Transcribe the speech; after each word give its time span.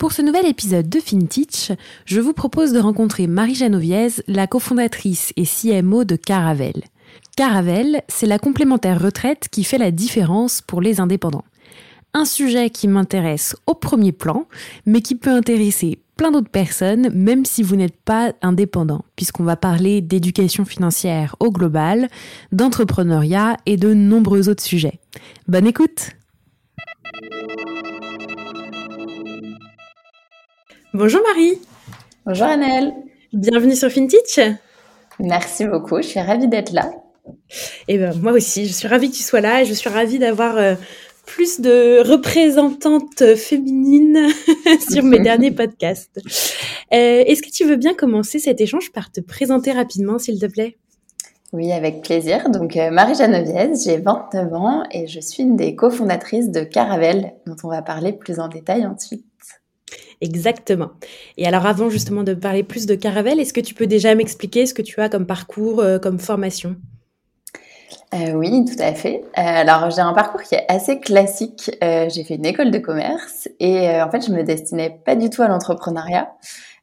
Pour 0.00 0.12
ce 0.12 0.22
nouvel 0.22 0.46
épisode 0.46 0.88
de 0.88 0.98
FinTech, 0.98 1.72
je 2.06 2.20
vous 2.22 2.32
propose 2.32 2.72
de 2.72 2.78
rencontrer 2.78 3.26
Marie 3.26 3.54
Janoviez, 3.54 4.08
la 4.28 4.46
cofondatrice 4.46 5.34
et 5.36 5.44
CMO 5.44 6.04
de 6.04 6.16
Caravel. 6.16 6.84
Caravel, 7.36 8.00
c'est 8.08 8.24
la 8.24 8.38
complémentaire 8.38 8.98
retraite 8.98 9.48
qui 9.50 9.62
fait 9.62 9.76
la 9.76 9.90
différence 9.90 10.62
pour 10.62 10.80
les 10.80 11.00
indépendants. 11.00 11.44
Un 12.14 12.24
sujet 12.24 12.70
qui 12.70 12.88
m'intéresse 12.88 13.54
au 13.66 13.74
premier 13.74 14.12
plan, 14.12 14.46
mais 14.86 15.02
qui 15.02 15.16
peut 15.16 15.34
intéresser 15.34 15.98
plein 16.16 16.30
d'autres 16.30 16.48
personnes, 16.48 17.10
même 17.12 17.44
si 17.44 17.62
vous 17.62 17.76
n'êtes 17.76 18.00
pas 18.02 18.32
indépendant, 18.40 19.04
puisqu'on 19.16 19.44
va 19.44 19.56
parler 19.56 20.00
d'éducation 20.00 20.64
financière 20.64 21.36
au 21.40 21.50
global, 21.50 22.08
d'entrepreneuriat 22.52 23.58
et 23.66 23.76
de 23.76 23.92
nombreux 23.92 24.48
autres 24.48 24.64
sujets. 24.64 24.98
Bonne 25.46 25.66
écoute 25.66 26.12
Bonjour 30.92 31.20
Marie 31.22 31.56
Bonjour 32.26 32.48
Annelle 32.48 32.92
Bienvenue 33.32 33.76
sur 33.76 33.90
FinTech 33.90 34.40
Merci 35.20 35.64
beaucoup, 35.64 35.98
je 35.98 36.08
suis 36.08 36.20
ravie 36.20 36.48
d'être 36.48 36.72
là. 36.72 36.90
Et 37.86 37.94
eh 37.94 37.98
ben 37.98 38.12
moi 38.20 38.32
aussi, 38.32 38.66
je 38.66 38.72
suis 38.72 38.88
ravie 38.88 39.08
que 39.08 39.14
tu 39.14 39.22
sois 39.22 39.40
là 39.40 39.62
et 39.62 39.66
je 39.66 39.72
suis 39.72 39.88
ravie 39.88 40.18
d'avoir 40.18 40.56
euh, 40.56 40.74
plus 41.26 41.60
de 41.60 42.00
représentantes 42.00 43.36
féminines 43.36 44.30
sur 44.90 45.04
mes 45.04 45.18
derniers 45.20 45.52
podcasts. 45.52 46.18
Euh, 46.92 47.22
est-ce 47.24 47.42
que 47.42 47.50
tu 47.50 47.64
veux 47.64 47.76
bien 47.76 47.94
commencer 47.94 48.40
cet 48.40 48.60
échange 48.60 48.90
par 48.90 49.12
te 49.12 49.20
présenter 49.20 49.70
rapidement, 49.70 50.18
s'il 50.18 50.40
te 50.40 50.46
plaît? 50.46 50.76
Oui, 51.52 51.70
avec 51.70 52.02
plaisir. 52.02 52.50
Donc, 52.50 52.76
euh, 52.76 52.90
Marie 52.90 53.14
Geneviève, 53.14 53.76
j'ai 53.76 53.98
29 53.98 54.52
ans 54.54 54.82
et 54.90 55.06
je 55.06 55.20
suis 55.20 55.44
une 55.44 55.56
des 55.56 55.76
cofondatrices 55.76 56.50
de 56.50 56.64
Caravel, 56.64 57.34
dont 57.46 57.56
on 57.62 57.68
va 57.68 57.82
parler 57.82 58.12
plus 58.12 58.40
en 58.40 58.48
détail 58.48 58.86
ensuite. 58.86 59.24
Exactement. 60.20 60.90
Et 61.36 61.46
alors 61.46 61.66
avant 61.66 61.90
justement 61.90 62.22
de 62.22 62.34
parler 62.34 62.62
plus 62.62 62.86
de 62.86 62.94
Caravel, 62.94 63.40
est-ce 63.40 63.52
que 63.52 63.60
tu 63.60 63.74
peux 63.74 63.86
déjà 63.86 64.14
m'expliquer 64.14 64.66
ce 64.66 64.74
que 64.74 64.82
tu 64.82 65.00
as 65.00 65.08
comme 65.08 65.26
parcours, 65.26 65.82
comme 66.02 66.18
formation? 66.18 66.76
Euh, 68.12 68.32
oui, 68.32 68.64
tout 68.64 68.82
à 68.82 68.92
fait. 68.92 69.22
Euh, 69.38 69.42
alors 69.42 69.90
j'ai 69.90 70.00
un 70.00 70.12
parcours 70.12 70.42
qui 70.42 70.56
est 70.56 70.64
assez 70.68 70.98
classique. 70.98 71.70
Euh, 71.82 72.08
j'ai 72.08 72.24
fait 72.24 72.34
une 72.34 72.46
école 72.46 72.70
de 72.72 72.78
commerce 72.78 73.48
et 73.60 73.88
en 74.00 74.10
fait 74.10 74.26
je 74.26 74.32
me 74.32 74.42
destinais 74.42 75.00
pas 75.04 75.14
du 75.14 75.30
tout 75.30 75.42
à 75.42 75.48
l'entrepreneuriat. 75.48 76.32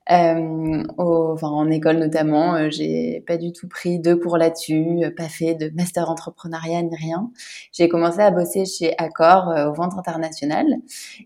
Enfin, 0.09 1.47
en 1.47 1.69
école 1.69 1.97
notamment, 1.97 2.69
j'ai 2.69 3.23
pas 3.27 3.37
du 3.37 3.51
tout 3.51 3.67
pris 3.67 3.99
de 3.99 4.13
cours 4.13 4.37
là-dessus, 4.37 5.03
pas 5.15 5.29
fait 5.29 5.55
de 5.55 5.69
master 5.75 6.09
entrepreneuriat 6.09 6.81
ni 6.81 6.95
rien. 6.95 7.31
J'ai 7.71 7.89
commencé 7.89 8.19
à 8.19 8.31
bosser 8.31 8.65
chez 8.65 8.93
Accor 8.97 9.53
aux 9.69 9.73
ventes 9.73 9.97
internationales 9.97 10.77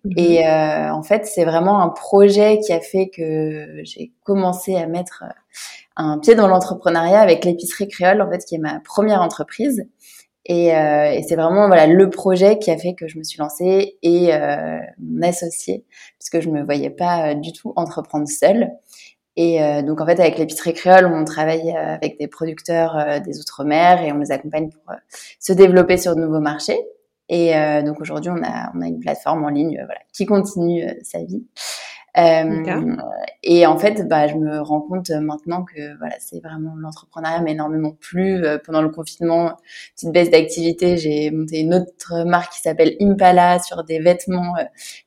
mmh 0.04 0.12
et 0.18 0.48
en 0.48 1.04
fait 1.04 1.26
c'est 1.26 1.46
vraiment 1.46 1.82
un 1.82 1.90
projet 1.90 2.60
qui 2.60 2.74
a 2.74 2.80
fait 2.80 3.10
que 3.10 3.82
j'ai 3.84 4.12
commencé 4.24 4.76
à 4.76 4.88
mettre 4.88 5.24
un 5.96 6.20
pied 6.20 6.36
dans 6.36 6.48
l'entrepreneuriat 6.48 7.20
avec 7.20 7.46
l'épicerie 7.46 7.88
créole, 7.88 8.22
en 8.22 8.30
fait, 8.30 8.44
qui 8.46 8.56
est 8.56 8.60
ma 8.60 8.80
première 8.80 9.22
entreprise. 9.22 9.86
Et, 10.46 10.76
euh, 10.76 11.12
et 11.12 11.22
c'est 11.24 11.36
vraiment 11.36 11.68
voilà 11.68 11.86
le 11.88 12.10
projet 12.10 12.58
qui 12.58 12.72
a 12.72 12.78
fait 12.78 12.96
que 12.96 13.08
je 13.08 13.18
me 13.20 13.24
suis 13.24 13.38
lancée 13.38 13.98
et 14.02 14.34
euh, 14.34 14.80
mon 15.00 15.22
associé, 15.22 15.86
puisque 16.18 16.40
je 16.40 16.50
me 16.50 16.64
voyais 16.64 16.90
pas 16.90 17.32
euh, 17.32 17.34
du 17.36 17.54
tout 17.54 17.74
entreprendre 17.76 18.28
seule. 18.28 18.72
Et 19.38 19.64
euh, 19.64 19.82
donc 19.82 20.02
en 20.02 20.06
fait 20.06 20.20
avec 20.20 20.38
l'épicerie 20.38 20.74
créole, 20.74 21.06
on 21.06 21.24
travaille 21.24 21.72
euh, 21.72 21.96
avec 21.96 22.20
des 22.20 22.28
producteurs 22.28 22.98
euh, 22.98 23.20
des 23.20 23.40
outre-mer 23.40 24.04
et 24.04 24.12
on 24.12 24.18
les 24.18 24.32
accompagne 24.32 24.70
pour 24.70 24.94
se 25.40 25.54
développer 25.54 25.98
sur 25.98 26.16
de 26.16 26.22
nouveaux 26.22 26.42
marchés. 26.42 26.80
Et 27.34 27.54
donc 27.86 28.02
aujourd'hui 28.02 28.30
on 28.30 28.44
a 28.44 28.74
on 28.76 28.82
a 28.82 28.88
une 28.88 29.00
plateforme 29.00 29.46
en 29.46 29.48
ligne 29.48 29.82
voilà 29.86 30.02
qui 30.12 30.26
continue 30.26 30.84
sa 31.02 31.24
vie. 31.24 31.46
Euh, 32.18 32.96
et 33.44 33.66
en 33.66 33.78
fait, 33.78 34.08
bah, 34.08 34.28
je 34.28 34.36
me 34.36 34.60
rends 34.62 34.82
compte 34.82 35.10
maintenant 35.10 35.64
que 35.64 35.98
voilà, 35.98 36.16
c'est 36.20 36.42
vraiment 36.42 36.74
l'entrepreneuriat 36.76 37.42
m'a 37.42 37.52
énormément 37.52 37.92
plu. 38.00 38.44
Euh, 38.44 38.58
pendant 38.64 38.82
le 38.82 38.90
confinement, 38.90 39.54
petite 39.96 40.12
baisse 40.12 40.30
d'activité, 40.30 40.98
j'ai 40.98 41.32
monté 41.32 41.60
une 41.60 41.74
autre 41.74 42.26
marque 42.26 42.54
qui 42.54 42.62
s'appelle 42.62 42.96
Impala 43.00 43.60
sur 43.60 43.84
des 43.84 44.00
vêtements 44.00 44.56
euh, 44.58 44.64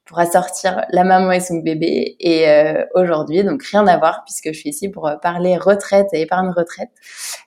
pour 0.07 0.19
assortir 0.19 0.85
la 0.91 1.05
maman 1.05 1.33
et 1.33 1.41
son 1.41 1.57
bébé. 1.57 2.17
Et 2.21 2.47
aujourd'hui, 2.95 3.43
donc 3.43 3.63
rien 3.63 3.87
à 3.87 3.97
voir 3.97 4.23
puisque 4.25 4.49
je 4.49 4.59
suis 4.59 4.69
ici 4.69 4.91
pour 4.91 5.11
parler 5.23 5.57
retraite 5.57 6.09
et 6.13 6.21
épargne 6.21 6.51
retraite 6.51 6.91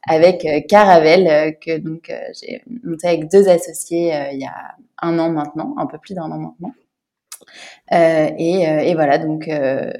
avec 0.07 0.47
Caravel 0.67 1.55
que 1.59 1.77
donc 1.77 2.11
j'ai 2.41 2.63
monté 2.83 3.07
avec 3.07 3.29
deux 3.29 3.47
associés 3.47 4.11
il 4.33 4.39
y 4.39 4.45
a 4.45 4.75
un 5.03 5.19
an 5.19 5.29
maintenant, 5.29 5.75
un 5.77 5.85
peu 5.85 5.99
plus 5.99 6.15
d'un 6.15 6.31
an 6.31 6.39
maintenant. 6.39 6.73
Euh, 7.91 8.29
et, 8.37 8.67
euh, 8.67 8.79
et, 8.79 8.95
voilà, 8.95 9.17
donc, 9.17 9.47
euh, 9.47 9.91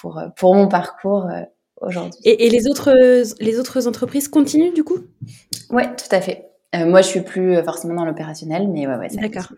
pour, 0.00 0.22
pour 0.36 0.54
mon 0.54 0.68
parcours 0.68 1.28
aujourd'hui. 1.80 2.20
Et, 2.24 2.46
et, 2.46 2.50
les, 2.50 2.68
autres, 2.68 2.92
les 3.40 3.58
autres 3.58 3.86
entreprises 3.86 4.28
continuent 4.28 4.74
du 4.74 4.84
coup? 4.84 4.98
Ouais, 5.70 5.94
tout 5.96 6.14
à 6.14 6.20
fait. 6.20 6.50
moi, 6.74 7.02
je 7.02 7.08
suis 7.08 7.22
plus 7.22 7.62
forcément 7.62 7.94
dans 7.94 8.04
l'opérationnel, 8.04 8.68
mais 8.68 8.86
ouais, 8.86 8.96
ouais. 8.96 9.08
D'accord. 9.08 9.52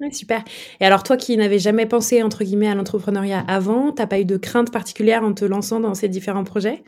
Ouais, 0.00 0.10
super. 0.10 0.42
Et 0.80 0.84
alors, 0.84 1.04
toi 1.04 1.16
qui 1.16 1.36
n'avais 1.36 1.60
jamais 1.60 1.86
pensé, 1.86 2.22
entre 2.22 2.42
guillemets, 2.42 2.68
à 2.68 2.74
l'entrepreneuriat 2.74 3.44
avant, 3.46 3.92
t'as 3.92 4.06
pas 4.06 4.18
eu 4.18 4.24
de 4.24 4.36
crainte 4.36 4.72
particulière 4.72 5.22
en 5.22 5.32
te 5.32 5.44
lançant 5.44 5.78
dans 5.78 5.94
ces 5.94 6.08
différents 6.08 6.44
projets? 6.44 6.82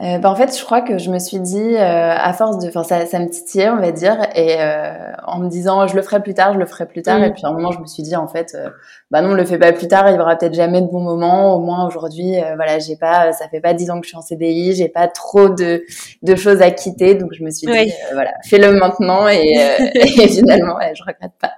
Euh, 0.00 0.18
bah, 0.18 0.30
en 0.30 0.36
fait, 0.36 0.56
je 0.56 0.64
crois 0.64 0.80
que 0.80 0.96
je 0.96 1.10
me 1.10 1.18
suis 1.18 1.40
dit, 1.40 1.74
euh, 1.74 1.80
à 1.80 2.32
force 2.32 2.58
de, 2.58 2.68
enfin, 2.68 2.84
ça, 2.84 3.04
ça, 3.06 3.18
me 3.18 3.28
titillait, 3.28 3.68
on 3.68 3.80
va 3.80 3.90
dire, 3.90 4.16
et 4.36 4.54
euh, 4.60 4.92
en 5.26 5.40
me 5.40 5.48
disant, 5.48 5.88
je 5.88 5.96
le 5.96 6.02
ferai 6.02 6.22
plus 6.22 6.34
tard, 6.34 6.54
je 6.54 6.58
le 6.60 6.66
ferai 6.66 6.86
plus 6.86 7.02
tard, 7.02 7.18
mm. 7.18 7.24
et 7.24 7.30
puis 7.32 7.42
à 7.44 7.48
un 7.48 7.52
moment, 7.52 7.72
je 7.72 7.80
me 7.80 7.86
suis 7.86 8.04
dit, 8.04 8.14
en 8.14 8.28
fait, 8.28 8.56
bah 9.10 9.22
non, 9.22 9.34
le 9.34 9.44
fais 9.44 9.58
pas 9.58 9.72
plus 9.72 9.88
tard, 9.88 10.08
il 10.08 10.14
y 10.14 10.20
aura 10.20 10.36
peut-être 10.36 10.54
jamais 10.54 10.82
de 10.82 10.86
bon 10.86 11.00
moment. 11.00 11.52
Au 11.56 11.58
moins 11.58 11.84
aujourd'hui, 11.84 12.34
voilà, 12.54 12.78
j'ai 12.78 12.94
pas, 12.94 13.32
ça 13.32 13.48
fait 13.48 13.60
pas 13.60 13.74
dix 13.74 13.90
ans 13.90 13.98
que 13.98 14.06
je 14.06 14.10
suis 14.10 14.16
en 14.16 14.22
CDI, 14.22 14.76
j'ai 14.76 14.88
pas 14.88 15.08
trop 15.08 15.48
de, 15.48 15.82
de 16.22 16.36
choses 16.36 16.62
à 16.62 16.70
quitter, 16.70 17.16
donc 17.16 17.32
je 17.32 17.42
me 17.42 17.50
suis 17.50 17.66
dit, 17.66 17.92
voilà, 18.12 18.30
fais-le 18.44 18.72
maintenant, 18.74 19.26
et, 19.26 19.40
et 19.94 20.28
finalement, 20.28 20.76
ouais, 20.76 20.92
je 20.94 21.02
regrette 21.02 21.32
pas. 21.40 21.57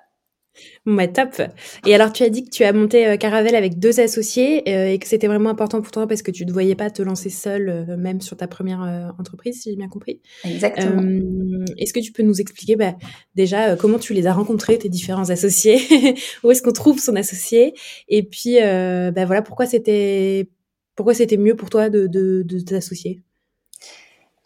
Bon, 0.86 0.94
bah, 0.94 1.08
top. 1.08 1.42
Et 1.86 1.94
alors, 1.94 2.10
tu 2.10 2.22
as 2.22 2.30
dit 2.30 2.42
que 2.42 2.48
tu 2.48 2.64
as 2.64 2.72
monté 2.72 3.06
euh, 3.06 3.16
Caravel 3.18 3.54
avec 3.54 3.78
deux 3.78 4.00
associés 4.00 4.62
euh, 4.66 4.88
et 4.88 4.98
que 4.98 5.06
c'était 5.06 5.26
vraiment 5.26 5.50
important 5.50 5.82
pour 5.82 5.90
toi 5.90 6.06
parce 6.06 6.22
que 6.22 6.30
tu 6.30 6.46
ne 6.46 6.52
voyais 6.52 6.74
pas 6.74 6.88
te 6.88 7.02
lancer 7.02 7.28
seul, 7.28 7.68
euh, 7.68 7.96
même 7.98 8.22
sur 8.22 8.36
ta 8.36 8.46
première 8.46 9.14
entreprise, 9.18 9.60
si 9.60 9.70
j'ai 9.70 9.76
bien 9.76 9.88
compris. 9.88 10.22
Exactement. 10.44 11.02
est-ce 11.76 11.92
que 11.92 12.00
tu 12.00 12.12
peux 12.12 12.22
nous 12.22 12.40
expliquer 12.40 12.76
bah, 12.76 12.94
déjà 13.34 13.76
comment 13.76 13.98
tu 13.98 14.14
les 14.14 14.26
as 14.26 14.32
rencontrés, 14.32 14.78
tes 14.78 14.88
différents 14.88 15.28
associés? 15.28 15.80
Où 16.44 16.50
est-ce 16.50 16.62
qu'on 16.62 16.72
trouve 16.72 16.98
son 16.98 17.14
associé? 17.14 17.74
Et 18.08 18.22
puis, 18.22 18.56
bah, 18.58 19.24
voilà, 19.26 19.42
pourquoi 19.42 19.66
c'était 19.66 20.48
pourquoi 20.96 21.14
c'était 21.14 21.38
mieux 21.38 21.54
pour 21.54 21.70
toi 21.70 21.88
de, 21.88 22.06
de, 22.06 22.42
de 22.42 22.60
t'associer? 22.60 23.22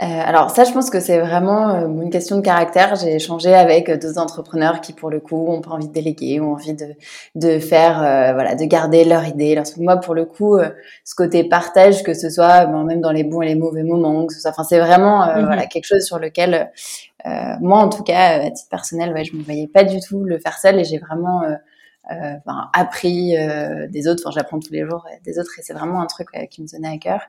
Euh, 0.03 0.07
alors 0.07 0.51
ça, 0.51 0.65
je 0.65 0.73
pense 0.73 0.91
que 0.91 0.99
c'est 0.99 1.21
vraiment 1.21 1.71
euh, 1.71 1.87
une 1.87 2.11
question 2.11 2.37
de 2.37 2.41
caractère. 2.41 2.97
J'ai 2.97 3.15
échangé 3.15 3.55
avec 3.55 3.89
deux 3.91 4.19
entrepreneurs 4.19 4.81
qui, 4.81 4.93
pour 4.93 5.09
le 5.09 5.21
coup, 5.21 5.47
ont 5.49 5.61
pas 5.61 5.71
envie 5.71 5.87
de 5.87 5.93
déléguer, 5.93 6.41
ont 6.41 6.55
envie 6.55 6.75
de, 6.75 6.97
de 7.37 7.61
faire, 7.61 8.03
euh, 8.03 8.33
voilà, 8.33 8.57
de 8.57 8.65
garder 8.65 9.05
leur 9.05 9.25
idée. 9.25 9.55
Leur... 9.55 9.65
Moi, 9.79 9.99
pour 9.99 10.15
le 10.15 10.25
coup, 10.25 10.59
ce 11.05 11.15
côté 11.15 11.45
partage, 11.45 12.03
que 12.03 12.13
ce 12.13 12.29
soit 12.29 12.67
ben, 12.67 12.83
même 12.83 13.01
dans 13.01 13.13
les 13.13 13.23
bons 13.23 13.43
et 13.43 13.47
les 13.47 13.55
mauvais 13.55 13.85
moments, 13.85 14.27
que 14.27 14.35
ce 14.35 14.41
soit, 14.41 14.51
enfin, 14.51 14.65
c'est 14.65 14.81
vraiment 14.81 15.27
mhm. 15.27 15.47
voilà 15.47 15.67
quelque 15.67 15.87
chose 15.87 16.03
sur 16.03 16.19
lequel, 16.19 16.73
moi, 17.61 17.79
en 17.79 17.89
tout 17.89 18.03
cas, 18.03 18.41
à 18.41 18.51
titre 18.51 18.69
personnel, 18.69 19.13
ouais, 19.13 19.25
je 19.25 19.37
me 19.37 19.45
voyais 19.45 19.69
pas 19.69 19.85
du 19.85 20.01
tout 20.01 20.25
le 20.25 20.41
faire 20.41 20.59
seul 20.59 20.81
et 20.81 20.85
j'ai 20.85 20.99
vraiment 20.99 21.43
enfin, 22.11 22.69
appris 22.73 23.35
des 23.89 24.09
autres. 24.09 24.23
Enfin, 24.25 24.31
j'apprends 24.39 24.59
tous 24.59 24.73
les 24.73 24.85
jours 24.87 25.07
des 25.25 25.39
autres 25.39 25.59
et 25.59 25.63
c'est 25.63 25.73
vraiment 25.73 26.01
un 26.01 26.07
truc 26.07 26.29
qui 26.51 26.63
me 26.63 26.69
tenait 26.69 26.89
à 26.89 26.99
cœur. 26.99 27.21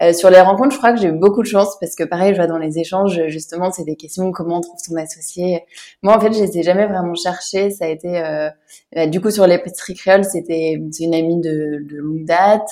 Euh, 0.00 0.12
sur 0.12 0.30
les 0.30 0.40
rencontres, 0.40 0.72
je 0.72 0.78
crois 0.78 0.92
que 0.92 1.00
j'ai 1.00 1.08
eu 1.08 1.12
beaucoup 1.12 1.42
de 1.42 1.48
chance 1.48 1.76
parce 1.80 1.96
que 1.96 2.04
pareil, 2.04 2.32
je 2.32 2.36
vois 2.36 2.46
dans 2.46 2.58
les 2.58 2.78
échanges, 2.78 3.20
justement, 3.26 3.72
c'est 3.72 3.84
des 3.84 3.96
questions 3.96 4.30
comment 4.30 4.58
on 4.58 4.60
trouve 4.60 4.78
son 4.78 4.94
associé. 4.96 5.64
Moi, 6.02 6.16
en 6.16 6.20
fait, 6.20 6.32
je 6.32 6.40
les 6.40 6.58
ai 6.58 6.62
jamais 6.62 6.86
vraiment 6.86 7.14
cherchées. 7.14 7.70
Ça 7.70 7.86
a 7.86 7.88
été, 7.88 8.20
euh, 8.20 8.48
bah, 8.94 9.06
du 9.08 9.20
coup, 9.20 9.30
sur 9.30 9.46
les 9.46 9.56
l'épicerie 9.56 9.94
créole, 9.94 10.24
c'était 10.24 10.80
c'est 10.92 11.04
une 11.04 11.14
amie 11.14 11.40
de, 11.40 11.84
de 11.90 11.96
longue 11.96 12.24
date. 12.24 12.68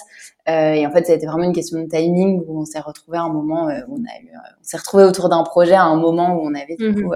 Euh, 0.49 0.72
et 0.75 0.87
en 0.87 0.92
fait, 0.92 1.04
ça 1.04 1.12
a 1.12 1.16
été 1.16 1.26
vraiment 1.26 1.42
une 1.42 1.52
question 1.52 1.82
de 1.82 1.88
timing 1.88 2.42
où 2.46 2.60
on 2.60 2.64
s'est 2.64 2.78
retrouvé 2.78 3.19
à 3.19 3.22
un 3.22 3.28
moment, 3.28 3.69
euh, 3.69 3.81
on 3.88 3.96
a 3.96 4.22
eu, 4.22 4.31
on 4.60 4.62
s'est 4.62 4.76
retrouvé 4.76 5.02
autour 5.02 5.28
d'un 5.28 5.42
projet 5.42 5.75
à 5.75 5.82
un 5.82 5.96
moment 5.96 6.37
où 6.37 6.46
on 6.46 6.54
avait 6.54 6.76
du 6.78 6.90
mmh 6.90 7.02
coup, 7.02 7.12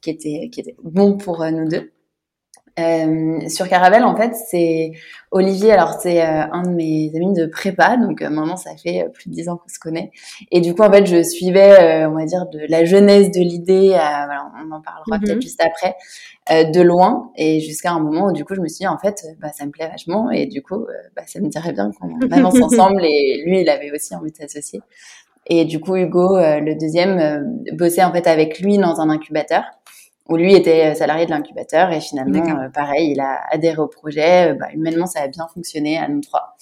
qui 0.00 0.08
était 0.08 0.48
qui 0.50 0.60
était 0.60 0.76
bon 0.82 1.18
pour 1.18 1.44
nous 1.50 1.68
deux. 1.68 1.92
Euh, 2.78 3.48
sur 3.48 3.68
Caravelle, 3.68 4.04
en 4.04 4.16
fait, 4.16 4.32
c'est 4.34 4.92
Olivier. 5.30 5.72
Alors, 5.72 5.94
c'est 6.00 6.22
euh, 6.22 6.44
un 6.52 6.62
de 6.62 6.70
mes 6.70 7.10
amis 7.14 7.34
de 7.34 7.46
prépa, 7.46 7.96
donc 7.96 8.22
euh, 8.22 8.30
maintenant 8.30 8.56
ça 8.56 8.70
fait 8.76 9.02
euh, 9.02 9.08
plus 9.08 9.28
de 9.28 9.34
dix 9.34 9.48
ans 9.48 9.56
qu'on 9.56 9.68
se 9.68 9.78
connaît. 9.78 10.10
Et 10.50 10.60
du 10.60 10.74
coup, 10.74 10.82
en 10.82 10.90
fait, 10.90 11.04
je 11.04 11.22
suivais, 11.22 12.06
on 12.06 12.14
va 12.14 12.24
dire, 12.24 12.46
de 12.46 12.60
la 12.68 12.84
jeunesse 12.84 13.30
de 13.30 13.40
l'idée. 13.40 13.88
Voilà, 13.88 14.50
on 14.56 14.70
en 14.70 14.80
parlera 14.80 15.18
peut-être 15.18 15.36
mhm. 15.36 15.42
juste 15.42 15.62
après, 15.62 15.96
de 16.50 16.80
loin, 16.80 17.30
et 17.36 17.60
jusqu'à 17.60 17.92
un 17.92 18.00
moment 18.00 18.26
où 18.26 18.32
du 18.32 18.44
coup, 18.44 18.54
je 18.54 18.60
me 18.60 18.68
suis 18.68 18.80
dit, 18.80 18.86
en 18.86 18.98
fait, 18.98 19.22
bah, 19.40 19.48
ça 19.52 19.66
me 19.66 19.70
plaît 19.70 19.88
vachement, 19.88 20.30
et 20.30 20.46
du 20.46 20.62
coup, 20.62 20.86
bah, 21.14 21.22
ça 21.26 21.40
me 21.40 21.48
dirait 21.48 21.72
bien 21.72 21.90
qu'on 21.92 22.18
avance 22.30 22.60
ensemble. 22.60 23.04
Et 23.04 23.42
lui, 23.44 23.60
il 23.60 23.68
avait 23.68 23.90
aussi 23.92 24.14
envie 24.14 24.32
de 24.32 24.36
s'associer. 24.36 24.80
Et 25.46 25.64
du 25.64 25.80
coup, 25.80 25.96
Hugo, 25.96 26.38
le 26.38 26.74
deuxième, 26.74 27.62
bossait 27.72 28.04
en 28.04 28.12
fait 28.12 28.26
avec 28.26 28.60
lui 28.60 28.78
dans 28.78 29.00
un 29.00 29.10
incubateur 29.10 29.64
où 30.32 30.36
lui 30.36 30.54
était 30.54 30.94
salarié 30.94 31.26
de 31.26 31.30
l'incubateur 31.30 31.92
et 31.92 32.00
finalement, 32.00 32.42
euh, 32.58 32.68
pareil, 32.70 33.12
il 33.12 33.20
a 33.20 33.40
adhéré 33.50 33.78
au 33.78 33.86
projet. 33.86 34.52
Euh, 34.52 34.54
bah, 34.54 34.68
humainement, 34.72 35.06
ça 35.06 35.20
a 35.20 35.28
bien 35.28 35.46
fonctionné 35.52 35.98
à 35.98 36.08
nous 36.08 36.22
trois. 36.22 36.56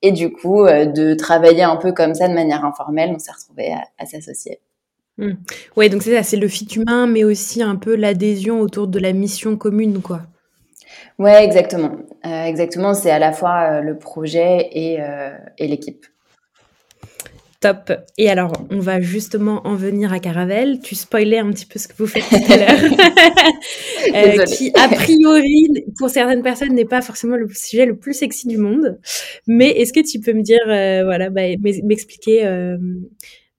Et 0.00 0.12
du 0.12 0.30
coup, 0.30 0.64
euh, 0.64 0.86
de 0.86 1.14
travailler 1.14 1.64
un 1.64 1.76
peu 1.76 1.92
comme 1.92 2.14
ça 2.14 2.28
de 2.28 2.34
manière 2.34 2.64
informelle, 2.64 3.10
on 3.12 3.18
s'est 3.18 3.32
retrouvés 3.32 3.74
à, 3.98 4.06
s'associer. 4.06 4.60
Mmh. 5.18 5.32
Oui, 5.76 5.88
donc 5.88 6.02
c'est 6.04 6.14
ça, 6.14 6.22
c'est 6.22 6.36
le 6.36 6.46
fit 6.46 6.68
humain, 6.76 7.08
mais 7.08 7.24
aussi 7.24 7.62
un 7.62 7.74
peu 7.74 7.96
l'adhésion 7.96 8.60
autour 8.60 8.86
de 8.86 9.00
la 9.00 9.12
mission 9.12 9.56
commune, 9.56 10.00
quoi. 10.00 10.20
Ouais, 11.18 11.44
exactement. 11.44 11.92
exactement, 12.22 12.94
c'est 12.94 13.10
à 13.10 13.18
la 13.18 13.32
fois 13.32 13.80
le 13.80 13.98
projet 13.98 14.68
et, 14.72 14.98
et 15.56 15.66
l'équipe. 15.66 16.04
Top. 17.60 17.92
Et 18.18 18.28
alors, 18.28 18.52
on 18.70 18.80
va 18.80 19.00
justement 19.00 19.66
en 19.66 19.74
venir 19.74 20.12
à 20.12 20.20
Caravelle. 20.20 20.80
Tu 20.80 20.94
spoilais 20.94 21.38
un 21.38 21.50
petit 21.50 21.64
peu 21.66 21.78
ce 21.78 21.88
que 21.88 21.94
vous 21.96 22.06
faites 22.06 22.24
tout 22.28 22.52
à 22.52 22.56
l'heure. 22.56 22.90
Euh, 24.14 24.44
qui, 24.44 24.70
a 24.74 24.88
priori, 24.88 25.68
pour 25.98 26.10
certaines 26.10 26.42
personnes, 26.42 26.72
n'est 26.74 26.84
pas 26.84 27.02
forcément 27.02 27.36
le 27.36 27.48
sujet 27.52 27.86
le 27.86 27.98
plus 27.98 28.14
sexy 28.14 28.46
du 28.46 28.56
monde. 28.56 28.98
Mais 29.46 29.70
est-ce 29.70 29.92
que 29.92 30.00
tu 30.00 30.20
peux 30.20 30.32
me 30.32 30.42
dire, 30.42 30.60
euh, 30.68 31.02
voilà, 31.04 31.28
bah, 31.28 31.42
m'expliquer 31.82 32.46
euh, 32.46 32.76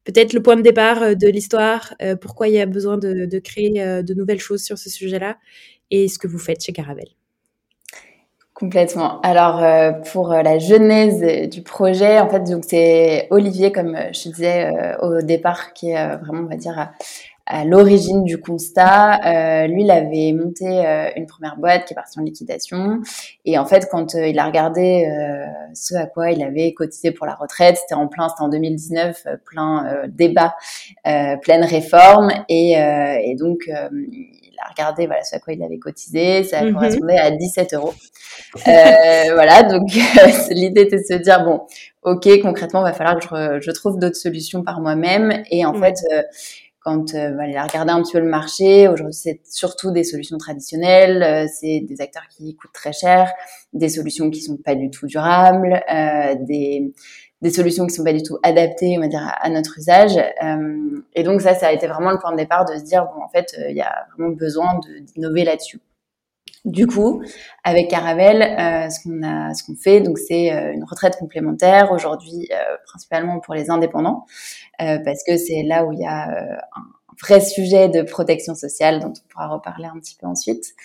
peut-être 0.05 0.33
le 0.33 0.41
point 0.41 0.55
de 0.55 0.61
départ 0.61 1.15
de 1.15 1.27
l'histoire, 1.27 1.93
pourquoi 2.21 2.47
il 2.47 2.53
y 2.53 2.61
a 2.61 2.65
besoin 2.65 2.97
de, 2.97 3.25
de 3.25 3.39
créer 3.39 3.69
de 4.03 4.13
nouvelles 4.13 4.39
choses 4.39 4.63
sur 4.63 4.77
ce 4.77 4.89
sujet-là 4.89 5.37
et 5.91 6.07
ce 6.07 6.17
que 6.17 6.27
vous 6.27 6.39
faites 6.39 6.63
chez 6.63 6.71
Caravelle? 6.71 7.16
Complètement. 8.59 9.21
Alors 9.21 9.63
euh, 9.63 9.91
pour 9.91 10.31
euh, 10.31 10.41
la 10.41 10.57
genèse 10.57 11.47
du 11.47 11.61
projet, 11.61 12.19
en 12.19 12.27
fait, 12.27 12.39
donc 12.39 12.63
c'est 12.67 13.27
Olivier, 13.29 13.71
comme 13.71 13.95
euh, 13.95 14.11
je 14.11 14.29
disais 14.29 14.71
au 14.99 15.21
départ, 15.21 15.73
qui 15.73 15.91
est 15.91 16.17
vraiment, 16.17 16.41
on 16.41 16.49
va 16.49 16.55
dire, 16.55 16.89
à, 17.45 17.65
l'origine 17.65 18.23
du 18.23 18.39
constat. 18.39 19.67
lui, 19.67 19.83
il 19.83 19.91
avait 19.91 20.33
monté 20.33 20.65
une 21.15 21.27
première 21.27 21.55
boîte 21.57 21.85
qui 21.85 21.93
est 21.93 21.95
partie 21.95 22.19
en 22.19 22.23
liquidation, 22.23 22.99
et 23.45 23.57
en 23.59 23.65
fait, 23.65 23.87
quand 23.89 24.15
il 24.15 24.37
a 24.37 24.45
regardé 24.45 25.07
ce 25.73 25.95
à 25.95 26.07
quoi 26.07 26.31
il 26.31 26.43
avait 26.43 26.73
cotisé 26.73 27.11
pour 27.11 27.25
la 27.25 27.35
retraite, 27.35 27.77
c'était 27.77 27.93
en 27.93 28.07
plein, 28.07 28.27
c'était 28.27 28.41
en 28.41 28.49
2019, 28.49 29.27
plein 29.45 29.85
débat, 30.09 30.55
pleine 31.05 31.63
réforme, 31.63 32.31
et, 32.49 32.73
et 32.73 33.35
donc 33.35 33.69
regardé 34.69 35.07
voilà 35.07 35.23
ce 35.23 35.35
à 35.35 35.39
quoi 35.39 35.53
il 35.53 35.63
avait 35.63 35.79
cotisé, 35.79 36.43
ça 36.43 36.63
mhm. 36.63 36.73
correspondait 36.73 37.17
à 37.17 37.31
17 37.31 37.73
euros. 37.73 37.93
Euh, 38.55 39.33
voilà, 39.33 39.63
donc 39.63 39.89
l'idée 40.49 40.81
était 40.81 40.97
de 40.97 41.03
se 41.03 41.15
dire 41.15 41.43
bon, 41.43 41.61
ok, 42.07 42.41
concrètement, 42.41 42.81
il 42.81 42.89
va 42.89 42.93
falloir 42.93 43.19
que 43.19 43.59
je, 43.59 43.71
trouve 43.71 43.99
d'autres 43.99 44.15
solutions 44.15 44.63
par 44.63 44.79
moi-même. 44.79 45.43
Et 45.51 45.65
en 45.65 45.73
fait, 45.73 45.97
euh, 46.13 46.23
quand 46.79 47.13
euh, 47.15 47.35
il 47.47 47.57
a 47.57 47.63
regardé 47.63 47.91
un 47.91 48.01
petit 48.01 48.13
peu 48.13 48.19
le 48.19 48.29
marché, 48.29 48.87
aujourd'hui 48.87 49.13
c'est 49.13 49.41
surtout 49.43 49.91
des 49.91 50.05
solutions 50.05 50.37
traditionnelles, 50.37 51.21
euh, 51.21 51.47
c'est 51.53 51.81
des 51.81 51.99
acteurs 51.99 52.27
qui 52.29 52.55
coûtent 52.55 52.73
très 52.73 52.93
cher, 52.93 53.29
des 53.73 53.89
solutions 53.89 54.29
qui 54.29 54.41
sont 54.41 54.57
pas 54.57 54.75
du 54.75 54.89
tout 54.89 55.05
durables, 55.05 55.83
des 56.47 56.93
des 57.41 57.51
solutions 57.51 57.85
qui 57.85 57.93
sont 57.93 58.03
pas 58.03 58.13
du 58.13 58.23
tout 58.23 58.37
adaptées, 58.43 58.95
on 58.97 59.01
va 59.01 59.07
dire, 59.07 59.31
à, 59.39 59.49
notre 59.49 59.77
usage. 59.77 60.17
Euh, 60.43 61.01
et 61.13 61.23
donc 61.23 61.41
ça, 61.41 61.53
ça 61.53 61.67
a 61.67 61.71
été 61.71 61.87
vraiment 61.87 62.11
le 62.11 62.19
point 62.19 62.31
de 62.31 62.37
départ 62.37 62.65
de 62.65 62.75
se 62.75 62.83
dire, 62.83 63.05
bon, 63.05 63.21
en 63.23 63.29
fait, 63.29 63.55
il 63.69 63.75
y 63.75 63.81
a 63.81 64.07
vraiment 64.15 64.33
besoin 64.33 64.79
d'innover 65.13 65.43
là-dessus. 65.43 65.79
Du 66.67 66.85
coup, 66.85 67.23
avec 67.63 67.89
Caravelle, 67.89 68.41
euh, 68.41 68.89
ce 68.89 68.99
qu'on 69.01 69.23
a, 69.23 69.53
ce 69.53 69.63
qu'on 69.63 69.77
fait, 69.77 70.01
donc 70.01 70.17
c'est 70.17 70.51
euh, 70.51 70.73
une 70.73 70.83
retraite 70.83 71.15
complémentaire 71.17 71.93
aujourd'hui, 71.93 72.49
euh, 72.51 72.75
principalement 72.85 73.39
pour 73.39 73.53
les 73.53 73.69
indépendants, 73.69 74.25
parce 74.77 75.23
que 75.25 75.37
c'est 75.37 75.63
là 75.63 75.85
où 75.85 75.93
il 75.93 75.99
y 75.99 76.05
a 76.05 76.29
un 76.29 76.83
vrai 77.21 77.39
sujet 77.39 77.87
de 77.87 78.01
protection 78.01 78.53
sociale 78.53 78.99
dont 78.99 79.13
on 79.13 79.27
pourra 79.29 79.47
reparler 79.47 79.85
un 79.85 79.97
petit 79.97 80.17
peu 80.19 80.27
ensuite. 80.27 80.75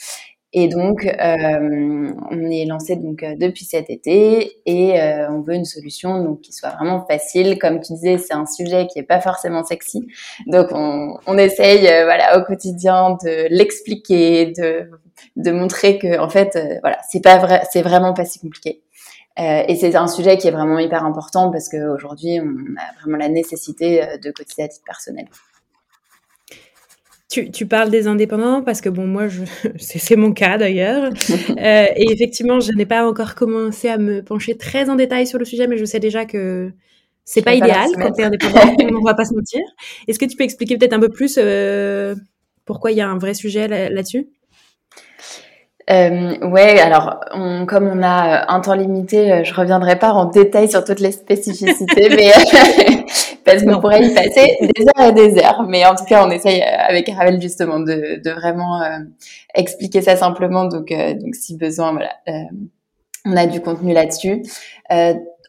Et 0.55 0.69
donc, 0.69 1.07
euh, 1.07 2.13
on 2.31 2.51
est 2.51 2.67
lancé 2.67 2.97
donc 2.97 3.23
euh, 3.23 3.35
depuis 3.37 3.65
cet 3.65 3.89
été 3.89 4.61
et 4.67 5.01
euh, 5.01 5.31
on 5.31 5.41
veut 5.41 5.55
une 5.55 5.65
solution 5.65 6.23
donc 6.23 6.43
qui 6.43 6.53
soit 6.53 6.69
vraiment 6.71 7.07
facile. 7.07 7.59
Comme 7.59 7.81
tu 7.81 7.95
disais, 7.95 8.19
c'est 8.19 8.35
un 8.35 8.45
sujet 8.45 8.87
qui 8.87 8.99
est 8.99 9.03
pas 9.05 9.21
forcément 9.21 9.65
sexy, 9.65 10.07
donc 10.47 10.69
on, 10.73 11.17
on 11.27 11.39
essaye 11.39 11.89
euh, 11.89 12.05
voilà 12.05 12.39
au 12.39 12.45
quotidien 12.45 13.17
de 13.25 13.47
l'expliquer, 13.49 14.53
de 14.53 14.91
de 15.37 15.51
montrer 15.53 15.99
que 15.99 16.19
en 16.19 16.29
fait 16.29 16.59
voilà 16.83 16.99
c'est 17.09 17.23
pas 17.23 17.39
vrai, 17.39 17.63
c'est 17.71 17.83
vraiment 17.83 18.13
pas 18.13 18.25
si 18.27 18.39
compliqué. 18.41 18.83
et 19.39 19.77
c'est 19.77 19.95
un 19.95 20.09
sujet 20.09 20.37
qui 20.37 20.49
est 20.49 20.51
vraiment 20.51 20.79
hyper 20.79 21.05
important 21.05 21.51
parce 21.51 21.69
qu'aujourd'hui 21.69 22.41
on 22.41 22.79
a 22.79 23.01
vraiment 23.01 23.19
la 23.19 23.29
nécessité 23.29 24.03
de 24.23 24.31
cotiser 24.31 24.65
à 24.65 24.69
titre 24.69 24.85
personnel. 24.85 25.27
Tu, 27.33 27.67
parles 27.67 27.89
des 27.89 28.09
indépendants 28.09 28.63
parce 28.63 28.83
que 28.83 28.91
bon, 28.91 29.07
moi, 29.07 29.25
c'est 29.79 30.17
mon 30.17 30.33
cas 30.33 30.59
d'ailleurs. 30.59 31.11
Euh, 31.59 31.87
et 31.97 32.11
effectivement, 32.11 32.61
je 32.61 32.73
n'ai 32.73 32.87
pas 32.87 33.07
encore 33.07 33.35
commencé 33.35 33.89
à 33.89 33.97
me 33.97 34.23
pencher 34.23 34.57
très 34.57 34.91
en 34.91 34.97
détail 34.97 35.27
sur 35.27 35.39
le 35.39 35.45
sujet, 35.45 35.67
mais 35.67 35.77
je 35.77 35.85
sais 35.85 36.01
déjà 36.01 36.25
que 36.25 36.73
c'est 37.25 37.43
pas 37.43 37.55
idéal 37.55 37.89
quand 38.01 38.11
tu 38.13 38.23
es 38.23 38.25
indépendant, 38.25 38.75
on 39.01 39.05
va 39.05 39.15
pas 39.15 39.25
se 39.25 39.35
mentir. 39.35 39.61
Est-ce 40.09 40.19
que 40.19 40.25
tu 40.25 40.37
peux 40.37 40.45
expliquer 40.45 40.77
peut-être 40.77 40.93
un 40.93 41.01
peu 41.01 41.09
plus 41.09 41.39
euh, 41.39 42.15
pourquoi 42.65 42.91
il 42.91 42.97
y 42.97 43.01
a 43.01 43.09
un 43.09 43.19
vrai 43.19 43.35
sujet 43.35 43.69
là-dessus? 43.69 44.29
Euh, 45.91 46.39
ouais, 46.49 46.81
alors 46.81 47.21
comme 47.67 47.87
on 47.87 48.03
a 48.03 48.53
un 48.53 48.61
temps 48.61 48.75
limité, 48.75 49.45
je 49.45 49.55
reviendrai 49.55 49.99
pas 49.99 50.13
en 50.13 50.25
détail 50.25 50.69
sur 50.69 50.85
toutes 50.85 51.01
les 51.01 51.13
spécificités, 51.13 52.09
mais 52.09 52.33
parce 53.53 53.65
qu'on 53.65 53.81
pourrait 53.81 54.05
y 54.05 54.15
passer 54.15 54.57
des 54.61 54.85
heures 54.87 55.09
et 55.09 55.13
des 55.13 55.39
heures. 55.39 55.65
Mais 55.69 55.85
en 55.85 55.95
tout 55.95 56.05
cas, 56.05 56.27
on 56.27 56.31
essaye 56.31 56.63
euh, 56.63 56.89
avec 56.89 57.09
Ravel 57.09 57.41
justement 57.41 57.81
de, 57.81 58.23
de 58.23 58.31
vraiment 58.31 58.83
euh, 58.83 58.99
expliquer 59.55 60.03
ça 60.03 60.17
simplement. 60.17 60.67
Donc, 60.67 60.91
euh, 60.91 61.15
donc 61.15 61.35
si 61.35 61.57
besoin, 61.57 61.93
voilà, 61.93 62.13
on 63.25 63.37
a 63.37 63.47
du 63.47 63.61
contenu 63.61 63.93
là-dessus. 63.93 64.43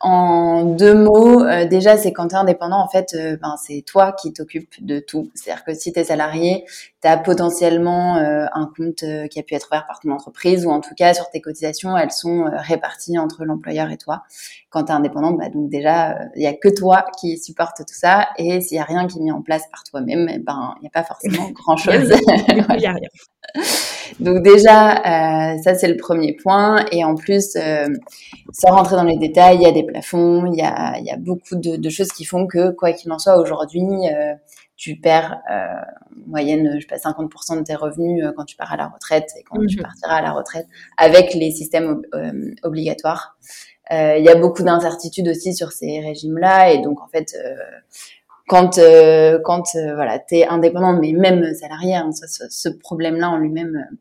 En 0.05 0.65
deux 0.65 0.95
mots, 0.95 1.45
euh, 1.45 1.65
déjà, 1.65 1.95
c'est 1.95 2.11
quand 2.11 2.27
tu 2.27 2.35
es 2.35 2.37
indépendant, 2.37 2.83
en 2.83 2.89
fait, 2.89 3.15
euh, 3.15 3.37
ben, 3.41 3.55
c'est 3.55 3.85
toi 3.87 4.11
qui 4.11 4.33
t'occupes 4.33 4.75
de 4.81 4.99
tout. 4.99 5.31
C'est-à-dire 5.33 5.63
que 5.63 5.73
si 5.73 5.93
tu 5.93 5.99
es 5.99 6.03
salarié, 6.03 6.65
tu 7.01 7.07
as 7.07 7.15
potentiellement 7.15 8.17
euh, 8.17 8.45
un 8.53 8.69
compte 8.75 9.05
qui 9.29 9.39
a 9.39 9.43
pu 9.43 9.55
être 9.55 9.67
ouvert 9.71 9.87
par 9.87 10.01
ton 10.01 10.11
entreprise 10.11 10.65
ou 10.65 10.71
en 10.71 10.81
tout 10.81 10.93
cas, 10.93 11.13
sur 11.13 11.29
tes 11.29 11.39
cotisations, 11.39 11.97
elles 11.97 12.11
sont 12.11 12.49
réparties 12.51 13.17
entre 13.17 13.45
l'employeur 13.45 13.91
et 13.91 13.97
toi. 13.97 14.23
Quand 14.69 14.83
tu 14.83 14.91
es 14.91 14.95
indépendant, 14.95 15.31
bah, 15.31 15.47
donc 15.47 15.69
déjà, 15.69 16.19
il 16.35 16.43
y 16.43 16.47
a 16.47 16.53
que 16.53 16.67
toi 16.67 17.05
qui 17.17 17.37
supporte 17.37 17.77
tout 17.77 17.95
ça 17.95 18.27
et 18.37 18.59
s'il 18.59 18.75
y 18.75 18.81
a 18.81 18.83
rien 18.83 19.07
qui 19.07 19.19
est 19.19 19.21
mis 19.21 19.31
en 19.31 19.41
place 19.41 19.63
par 19.71 19.85
toi-même, 19.85 20.27
eh 20.29 20.39
ben, 20.39 20.73
il 20.79 20.81
n'y 20.81 20.87
a 20.87 20.91
pas 20.91 21.03
forcément 21.03 21.49
grand-chose. 21.53 22.11
Il 22.49 22.55
n'y 22.55 22.85
a 22.85 22.91
rien. 22.91 23.09
Donc 24.19 24.43
déjà, 24.43 25.53
euh, 25.53 25.57
ça 25.63 25.75
c'est 25.75 25.87
le 25.87 25.97
premier 25.97 26.33
point. 26.33 26.85
Et 26.91 27.03
en 27.03 27.15
plus, 27.15 27.55
euh, 27.55 27.87
sans 28.51 28.75
rentrer 28.75 28.95
dans 28.95 29.03
les 29.03 29.17
détails, 29.17 29.57
il 29.57 29.63
y 29.63 29.67
a 29.67 29.71
des 29.71 29.83
plafonds, 29.83 30.45
il 30.45 30.57
y 30.57 30.61
a, 30.61 30.97
il 30.99 31.05
y 31.05 31.11
a 31.11 31.17
beaucoup 31.17 31.55
de, 31.55 31.75
de, 31.75 31.89
choses 31.89 32.09
qui 32.09 32.25
font 32.25 32.47
que, 32.47 32.71
quoi 32.71 32.93
qu'il 32.93 33.11
en 33.11 33.19
soit, 33.19 33.37
aujourd'hui, 33.37 33.81
euh, 33.81 34.33
tu 34.75 34.95
perds 34.97 35.39
euh, 35.51 35.65
en 36.25 36.29
moyenne, 36.29 36.75
je 36.75 36.81
sais 36.81 36.87
pas, 36.87 36.97
50% 36.97 37.59
de 37.59 37.63
tes 37.63 37.75
revenus 37.75 38.23
euh, 38.23 38.31
quand 38.35 38.45
tu 38.45 38.55
pars 38.55 38.71
à 38.71 38.77
la 38.77 38.87
retraite 38.87 39.31
et 39.39 39.43
quand 39.43 39.59
tu 39.65 39.77
mhm. 39.77 39.83
partiras 39.83 40.15
à 40.15 40.21
la 40.21 40.31
retraite 40.31 40.67
avec 40.97 41.33
les 41.33 41.51
systèmes 41.51 42.01
obligatoires. 42.63 43.37
Il 43.91 44.23
y 44.23 44.29
a 44.29 44.35
beaucoup 44.35 44.63
d'incertitudes 44.63 45.27
aussi 45.27 45.53
sur 45.53 45.71
ces 45.71 45.99
régimes-là 45.99 46.71
et 46.71 46.81
donc 46.81 46.99
en 47.01 47.07
fait 47.07 47.35
quand 48.47 48.77
euh, 48.77 49.39
quand 49.43 49.63
euh, 49.75 49.95
voilà 49.95 50.19
t'es 50.19 50.45
indépendant 50.45 50.93
mais 50.99 51.13
même 51.13 51.53
salarié 51.53 51.95
hein, 51.95 52.11
ce, 52.11 52.45
ce 52.49 52.69
problème 52.69 53.15
là 53.15 53.29
en 53.29 53.37
lui-même 53.37 53.75
euh, 53.75 53.95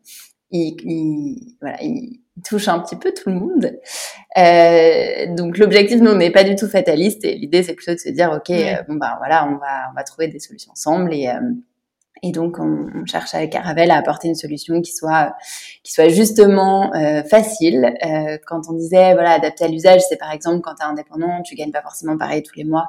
il, 0.52 1.56
voilà, 1.60 1.82
il 1.82 2.20
touche 2.46 2.68
un 2.68 2.78
petit 2.80 2.96
peu 2.96 3.12
tout 3.12 3.30
le 3.30 3.36
monde. 3.36 3.78
Euh, 4.36 5.34
donc 5.34 5.58
l'objectif, 5.58 6.00
nous, 6.00 6.10
on 6.10 6.16
n'est 6.16 6.30
pas 6.30 6.44
du 6.44 6.56
tout 6.56 6.68
fataliste 6.68 7.24
et 7.24 7.34
l'idée, 7.34 7.62
c'est 7.62 7.74
plutôt 7.74 7.94
de 7.94 7.98
se 7.98 8.08
dire, 8.10 8.30
ok, 8.32 8.50
euh, 8.50 8.82
bon 8.88 8.94
ben 8.94 9.14
voilà, 9.18 9.46
on 9.46 9.56
va 9.56 9.90
on 9.90 9.94
va 9.94 10.04
trouver 10.04 10.28
des 10.28 10.38
solutions 10.38 10.72
ensemble 10.72 11.14
et 11.14 11.28
euh, 11.28 11.40
et 12.24 12.30
donc, 12.30 12.60
on, 12.60 12.86
on, 12.94 13.04
cherche 13.04 13.34
avec 13.34 13.50
Caravel 13.50 13.90
à 13.90 13.96
apporter 13.96 14.28
une 14.28 14.36
solution 14.36 14.80
qui 14.80 14.92
soit, 14.94 15.34
qui 15.82 15.92
soit 15.92 16.08
justement 16.08 16.94
euh, 16.94 17.24
facile. 17.24 17.96
Euh, 18.06 18.38
quand 18.46 18.60
on 18.68 18.74
disait, 18.74 19.14
voilà, 19.14 19.32
adapté 19.32 19.64
à 19.64 19.68
l'usage, 19.68 20.02
c'est 20.08 20.18
par 20.18 20.30
exemple 20.30 20.60
quand 20.60 20.76
tu 20.76 20.82
es 20.82 20.86
indépendant, 20.86 21.42
tu 21.42 21.56
gagnes 21.56 21.72
pas 21.72 21.82
forcément 21.82 22.16
pareil 22.16 22.44
tous 22.44 22.54
les 22.54 22.62
mois. 22.62 22.86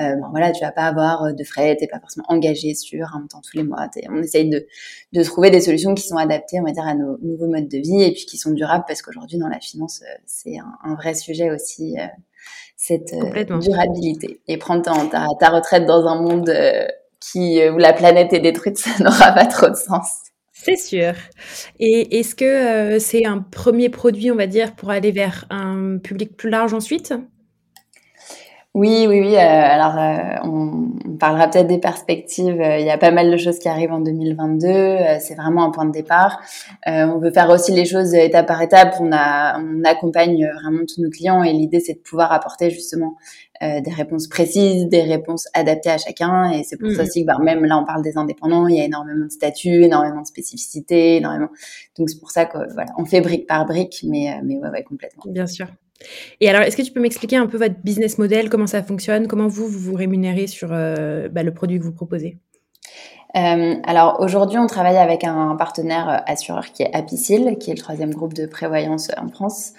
Euh, 0.00 0.16
bon, 0.16 0.28
voilà, 0.30 0.50
tu 0.52 0.64
vas 0.64 0.72
pas 0.72 0.84
avoir 0.84 1.34
de 1.34 1.44
frais, 1.44 1.76
t'es 1.76 1.88
pas 1.88 2.00
forcément 2.00 2.24
engagé 2.28 2.74
sur 2.74 3.14
un 3.14 3.20
montant 3.20 3.42
tous 3.42 3.54
les 3.54 3.64
mois. 3.64 3.86
On 4.08 4.22
essaye 4.22 4.48
de, 4.48 4.66
de 5.12 5.22
trouver 5.24 5.50
des 5.50 5.60
solutions 5.60 5.94
qui 5.94 6.08
sont 6.08 6.16
adaptées, 6.16 6.58
on 6.58 6.64
va 6.64 6.72
dire, 6.72 6.86
à 6.86 6.94
nos 6.94 7.18
nouveaux 7.18 7.48
modes 7.48 7.68
de 7.68 7.78
vie 7.78 8.02
et 8.02 8.12
puis 8.12 8.24
qui 8.24 8.38
sont 8.38 8.52
durables 8.52 8.84
parce 8.88 9.02
qu'aujourd'hui, 9.02 9.36
dans 9.36 9.48
la 9.48 9.60
finance, 9.60 10.00
euh, 10.04 10.18
c'est 10.24 10.56
un, 10.56 10.78
un, 10.84 10.94
vrai 10.94 11.12
sujet 11.12 11.50
aussi 11.50 11.98
euh, 11.98 12.06
cette 12.78 13.14
durabilité 13.60 14.40
et 14.48 14.56
prendre 14.56 14.80
ta, 14.80 14.94
ta, 15.10 15.26
ta, 15.38 15.50
retraite 15.50 15.84
dans 15.84 16.06
un 16.06 16.22
monde 16.22 16.50
qui, 17.20 17.60
euh, 17.60 17.72
où 17.72 17.78
la 17.78 17.92
planète 17.92 18.32
est 18.32 18.40
détruite, 18.40 18.78
ça 18.78 18.90
n'aura 19.02 19.32
pas 19.32 19.46
trop 19.46 19.68
de 19.68 19.76
sens. 19.76 20.08
C'est 20.52 20.76
sûr. 20.76 21.14
Et 21.78 22.18
est-ce 22.18 22.34
que 22.34 22.44
euh, 22.44 22.98
c'est 22.98 23.24
un 23.24 23.38
premier 23.38 23.88
produit, 23.88 24.30
on 24.30 24.36
va 24.36 24.46
dire, 24.46 24.74
pour 24.74 24.90
aller 24.90 25.10
vers 25.10 25.46
un 25.50 25.98
public 25.98 26.36
plus 26.36 26.50
large 26.50 26.74
ensuite? 26.74 27.14
Oui, 28.74 29.06
oui, 29.08 29.20
oui. 29.20 29.34
Euh, 29.34 29.38
alors, 29.40 29.98
euh, 29.98 30.48
on, 30.48 30.92
on, 31.04 31.16
parlera 31.16 31.48
peut-être 31.48 31.66
des 31.66 31.78
perspectives. 31.78 32.60
Euh, 32.60 32.78
il 32.78 32.86
y 32.86 32.90
a 32.90 32.98
pas 32.98 33.10
mal 33.10 33.28
de 33.28 33.36
choses 33.36 33.58
qui 33.58 33.68
arrivent 33.68 33.90
en 33.90 33.98
2022. 33.98 35.18
c'est 35.18 35.34
vraiment 35.34 35.64
un 35.64 35.70
point 35.70 35.86
de 35.86 35.90
départ. 35.90 36.40
on 36.86 37.18
veut 37.18 37.32
faire 37.32 37.50
aussi 37.50 37.72
les 37.72 37.84
choses 37.84 38.14
étape 38.14 38.46
par 38.46 38.62
étape. 38.62 38.94
On, 39.00 39.10
a, 39.12 39.58
on 39.58 39.82
accompagne 39.82 40.48
vraiment 40.62 40.82
tous 40.86 41.02
nos 41.02 41.10
clients 41.10 41.42
et 41.42 41.52
l'idée, 41.52 41.80
c'est 41.80 41.94
de 41.94 41.98
pouvoir 41.98 42.32
apporter 42.32 42.70
justement 42.70 43.16
des 43.60 43.92
réponses 43.94 44.26
précises, 44.28 44.86
des 44.86 45.02
réponses 45.02 45.48
adaptées 45.52 45.90
à 45.90 45.98
chacun. 45.98 46.50
Et 46.52 46.62
c'est 46.62 46.78
pour 46.78 46.90
ça 46.92 47.02
mmh. 47.02 47.06
aussi 47.06 47.22
que 47.22 47.26
bah, 47.26 47.38
même 47.42 47.64
là, 47.64 47.76
on 47.76 47.84
parle 47.84 48.02
des 48.02 48.16
indépendants. 48.16 48.68
Il 48.68 48.76
y 48.76 48.80
a 48.80 48.84
énormément 48.84 49.26
de 49.26 49.30
statuts, 49.30 49.82
énormément 49.82 50.22
de 50.22 50.26
spécificités, 50.26 51.16
énormément. 51.16 51.48
Donc 51.98 52.08
c'est 52.08 52.20
pour 52.20 52.30
ça 52.30 52.46
que 52.46 52.58
voilà, 52.72 52.92
on 52.96 53.04
fait 53.04 53.20
brique 53.20 53.48
par 53.48 53.66
brique, 53.66 54.04
mais 54.08 54.40
mais 54.44 54.58
ouais, 54.58 54.70
ouais, 54.70 54.84
complètement. 54.84 55.24
Bien 55.26 55.48
sûr. 55.48 55.66
Et 56.40 56.48
alors, 56.48 56.62
est-ce 56.62 56.76
que 56.76 56.82
tu 56.82 56.92
peux 56.92 57.00
m'expliquer 57.00 57.36
un 57.36 57.46
peu 57.46 57.58
votre 57.58 57.76
business 57.82 58.18
model, 58.18 58.48
comment 58.48 58.66
ça 58.66 58.82
fonctionne, 58.82 59.26
comment 59.26 59.48
vous 59.48 59.66
vous, 59.68 59.94
rémunérez 59.94 60.46
sur 60.46 60.70
euh, 60.72 61.28
bah, 61.28 61.42
le 61.42 61.52
produit 61.52 61.78
que 61.78 61.84
vous 61.84 61.92
proposez? 61.92 62.38
Euh, 63.36 63.74
alors 63.84 64.18
aujourd'hui, 64.20 64.58
on 64.58 64.66
travaille 64.66 64.96
avec 64.96 65.22
un 65.24 65.54
partenaire 65.56 66.08
euh, 66.08 66.16
assureur 66.26 66.72
qui 66.72 66.82
est 66.82 66.94
Apicil, 66.94 67.58
qui 67.58 67.70
est 67.70 67.74
le 67.74 67.80
troisième 67.80 68.12
groupe 68.12 68.34
de 68.34 68.46
prévoyance 68.46 69.10
en 69.16 69.28
France. 69.28 69.72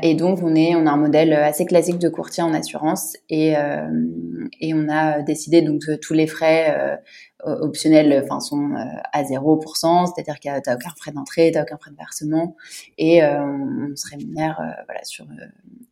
Et 0.00 0.14
donc 0.14 0.38
on 0.44 0.54
est, 0.54 0.76
on 0.76 0.86
a 0.86 0.92
un 0.92 0.96
modèle 0.96 1.32
assez 1.32 1.66
classique 1.66 1.98
de 1.98 2.08
courtier 2.08 2.40
en 2.40 2.54
assurance 2.54 3.16
et, 3.28 3.56
on 3.56 4.88
a 4.88 5.22
décidé 5.22 5.60
donc 5.60 5.82
tous 6.00 6.14
les 6.14 6.28
frais 6.28 7.00
optionnels 7.46 8.22
enfin 8.24 8.40
sont 8.40 8.74
à 9.12 9.22
0%, 9.22 10.06
c'est-à-dire 10.06 10.38
qu'il 10.40 10.50
n'y 10.50 10.56
a 10.56 10.74
aucun 10.74 10.90
frais 10.96 11.12
d'entrée, 11.12 11.50
t'as 11.52 11.62
aucun 11.62 11.78
frais 11.78 11.90
de 11.90 11.96
versement 11.96 12.56
et 12.98 13.24
on 13.24 13.94
se 13.94 14.08
rémunère 14.10 14.60
voilà 14.86 15.04
sur 15.04 15.26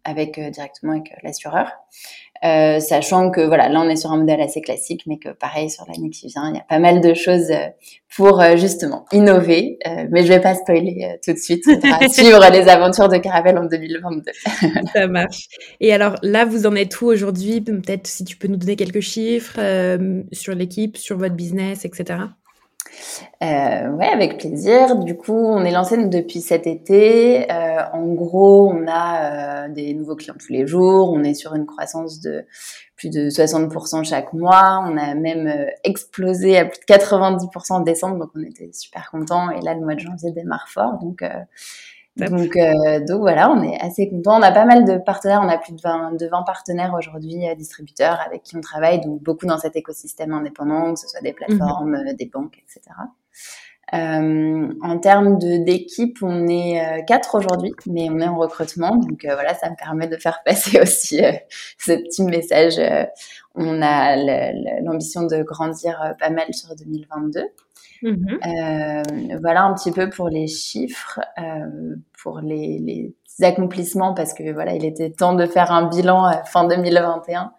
avec 0.04 0.38
directement 0.38 0.92
avec 0.92 1.14
l'assureur. 1.22 1.70
Euh, 2.44 2.78
sachant 2.78 3.30
que 3.30 3.40
voilà, 3.40 3.70
là 3.70 3.80
on 3.80 3.88
est 3.88 3.96
sur 3.96 4.12
un 4.12 4.18
modèle 4.18 4.40
assez 4.40 4.60
classique, 4.60 5.04
mais 5.06 5.18
que 5.18 5.30
pareil 5.30 5.70
sur 5.70 5.86
l'année 5.88 6.10
qui 6.10 6.26
vient, 6.28 6.50
il 6.50 6.56
y 6.56 6.58
a 6.58 6.64
pas 6.68 6.78
mal 6.78 7.00
de 7.00 7.14
choses 7.14 7.50
euh, 7.50 7.68
pour 8.16 8.40
euh, 8.40 8.56
justement 8.56 9.06
innover. 9.12 9.78
mais 10.10 10.22
je 10.22 10.28
vais 10.28 10.40
pas 10.40 10.54
spoiler 10.54 11.18
tout 11.24 11.32
de 11.32 11.38
suite. 11.38 11.64
On 11.66 12.08
suivre 12.08 12.50
les 12.52 12.68
aventures 12.68 13.08
de 13.08 13.16
Caravelle 13.16 13.56
en 13.58 13.64
2022. 13.64 14.32
Ça 14.92 15.06
marche. 15.06 15.48
Et 15.80 15.92
alors 15.92 16.16
là, 16.22 16.44
vous 16.44 16.66
en 16.66 16.74
êtes 16.74 17.00
où 17.00 17.06
aujourd'hui? 17.06 17.60
Peut-être 17.60 18.06
si 18.06 18.24
tu 18.24 18.36
peux 18.36 18.48
nous 18.48 18.56
donner 18.56 18.76
quelques 18.76 19.00
chiffres 19.00 19.58
sur 20.32 20.54
l'équipe, 20.54 20.96
sur 20.96 21.16
votre 21.16 21.34
business, 21.34 21.84
etc. 21.84 22.16
Euh, 23.42 23.90
ouais, 23.90 24.08
avec 24.08 24.38
plaisir. 24.38 24.96
Du 24.96 25.16
coup, 25.16 25.32
on 25.32 25.64
est 25.64 25.70
lancé 25.70 25.96
depuis 25.96 26.40
cet 26.40 26.66
été. 26.66 27.50
Euh, 27.50 27.80
en 27.92 28.06
gros, 28.14 28.72
on 28.72 28.86
a 28.88 29.66
euh, 29.66 29.68
des 29.68 29.94
nouveaux 29.94 30.16
clients 30.16 30.34
tous 30.38 30.52
les 30.52 30.66
jours. 30.66 31.12
On 31.12 31.22
est 31.24 31.34
sur 31.34 31.54
une 31.54 31.66
croissance 31.66 32.20
de 32.20 32.44
plus 32.96 33.10
de 33.10 33.28
60% 33.28 34.04
chaque 34.04 34.32
mois. 34.32 34.82
On 34.86 34.96
a 34.96 35.14
même 35.14 35.46
euh, 35.46 35.66
explosé 35.82 36.56
à 36.58 36.64
plus 36.64 36.78
de 36.80 36.84
90% 36.84 37.72
en 37.72 37.80
décembre, 37.80 38.18
donc 38.18 38.30
on 38.34 38.42
était 38.42 38.70
super 38.72 39.10
contents. 39.10 39.50
Et 39.50 39.60
là, 39.60 39.74
le 39.74 39.80
mois 39.80 39.94
de 39.94 40.00
janvier 40.00 40.32
démarre 40.32 40.68
fort. 40.68 40.98
Donc, 41.00 41.22
euh, 41.22 41.28
donc, 42.16 42.56
euh, 42.56 43.00
donc 43.00 43.20
voilà, 43.20 43.50
on 43.50 43.62
est 43.62 43.80
assez 43.80 44.08
content. 44.08 44.38
On 44.38 44.42
a 44.42 44.52
pas 44.52 44.64
mal 44.64 44.84
de 44.84 44.98
partenaires, 44.98 45.40
on 45.42 45.48
a 45.48 45.58
plus 45.58 45.72
de 45.72 45.80
20, 45.80 46.12
de 46.12 46.26
20 46.26 46.42
partenaires 46.42 46.94
aujourd'hui, 46.96 47.48
euh, 47.48 47.54
distributeurs 47.54 48.20
avec 48.24 48.44
qui 48.44 48.56
on 48.56 48.60
travaille, 48.60 49.00
donc 49.00 49.20
beaucoup 49.22 49.46
dans 49.46 49.58
cet 49.58 49.74
écosystème 49.74 50.32
indépendant, 50.32 50.94
que 50.94 51.00
ce 51.00 51.08
soit 51.08 51.20
des 51.22 51.32
mhm. 51.32 51.36
plateformes, 51.36 51.94
euh, 51.94 52.12
des 52.14 52.26
banques, 52.26 52.58
etc. 52.58 52.94
Euh, 53.94 54.74
en 54.82 54.98
termes 54.98 55.38
d'équipe, 55.38 56.18
on 56.22 56.48
est 56.48 56.80
euh, 56.80 57.02
quatre 57.06 57.36
aujourd'hui, 57.36 57.72
mais 57.86 58.08
on 58.10 58.18
est 58.18 58.26
en 58.26 58.36
recrutement, 58.36 58.96
donc 58.96 59.24
euh, 59.24 59.34
voilà, 59.34 59.54
ça 59.54 59.70
me 59.70 59.76
permet 59.76 60.08
de 60.08 60.16
faire 60.16 60.40
passer 60.44 60.80
aussi 60.80 61.20
ce 61.78 61.92
petit 61.92 62.22
message. 62.24 62.80
on 63.54 63.80
a 63.82 64.16
l'ambition 64.82 65.22
de 65.22 65.42
grandir 65.42 66.14
pas 66.18 66.30
mal 66.30 66.52
sur 66.52 66.74
2022. 66.74 67.44
Mmh 68.04 68.38
euh, 68.46 69.02
voilà 69.40 69.62
un 69.62 69.72
petit 69.72 69.90
peu 69.90 70.10
pour 70.10 70.28
les 70.28 70.46
chiffres, 70.46 71.20
euh, 71.38 71.96
pour 72.22 72.40
les, 72.40 72.78
les, 72.78 73.14
accomplissements, 73.44 74.12
parce 74.12 74.34
que 74.34 74.52
voilà, 74.52 74.74
il 74.74 74.84
était 74.84 75.10
temps 75.10 75.32
de 75.32 75.46
faire 75.46 75.72
un 75.72 75.88
bilan 75.88 76.26
euh, 76.26 76.32
fin 76.44 76.68
2021. 76.68 77.52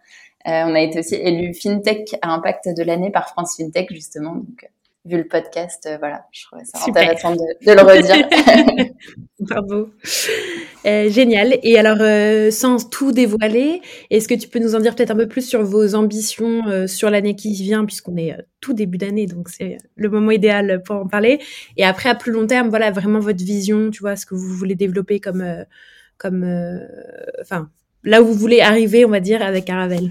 Euh, 0.48 0.64
on 0.68 0.76
a 0.76 0.80
été 0.80 1.00
aussi 1.00 1.16
élu 1.16 1.54
FinTech 1.56 2.16
à 2.22 2.30
impact 2.30 2.70
de 2.78 2.84
l'année 2.84 3.10
par 3.10 3.28
France 3.28 3.56
FinTech, 3.58 3.92
justement. 3.92 4.36
Donc, 4.36 4.70
vu 5.06 5.18
le 5.18 5.28
podcast, 5.28 5.88
euh, 5.88 5.98
voilà, 6.00 6.26
je 6.32 6.46
trouvais 6.46 6.64
ça 6.66 6.80
intéressant 6.88 7.36
de, 7.36 7.66
de, 7.66 7.72
le 7.72 7.82
redire. 7.82 8.28
Bravo. 9.40 9.90
Euh, 10.86 11.10
génial. 11.10 11.60
Et 11.62 11.78
alors, 11.78 11.98
euh, 12.00 12.50
sans 12.50 12.90
tout 12.90 13.12
dévoiler, 13.12 13.82
est-ce 14.10 14.28
que 14.28 14.34
tu 14.34 14.48
peux 14.48 14.60
nous 14.60 14.74
en 14.74 14.80
dire 14.80 14.96
peut-être 14.96 15.12
un 15.12 15.16
peu 15.16 15.28
plus 15.28 15.48
sur 15.48 15.64
vos 15.64 15.94
ambitions 15.94 16.88
sur 16.88 17.12
l'année 17.12 17.36
qui 17.36 17.54
vient, 17.54 17.86
puisqu'on 17.86 18.18
est 18.18 18.36
tout 18.62 18.74
début 18.74 18.98
d'année, 18.98 19.28
donc 19.28 19.50
c'est 19.50 19.78
le 19.96 20.10
moment 20.10 20.32
idéal 20.32 20.82
pour 20.84 20.96
en 20.96 21.08
parler. 21.08 21.40
Et 21.78 21.86
après, 21.86 22.10
à 22.10 22.16
plus 22.16 22.32
long 22.32 22.48
terme, 22.48 22.70
voilà, 22.70 22.90
vraiment 22.90 23.20
votre 23.20 23.44
vision, 23.44 23.92
tu 23.92 24.02
vois, 24.02 24.16
ce 24.16 24.26
que 24.26 24.34
vous 24.34 24.56
voulez 24.56 24.76
développer 24.76 25.20
comme, 25.20 25.66
comme, 26.18 26.82
enfin, 27.42 27.70
là 28.04 28.24
où 28.24 28.26
vous 28.26 28.34
voulez 28.34 28.62
arriver, 28.62 29.06
on 29.06 29.10
va 29.10 29.20
dire, 29.20 29.44
avec 29.44 29.70
Aravel. 29.70 30.10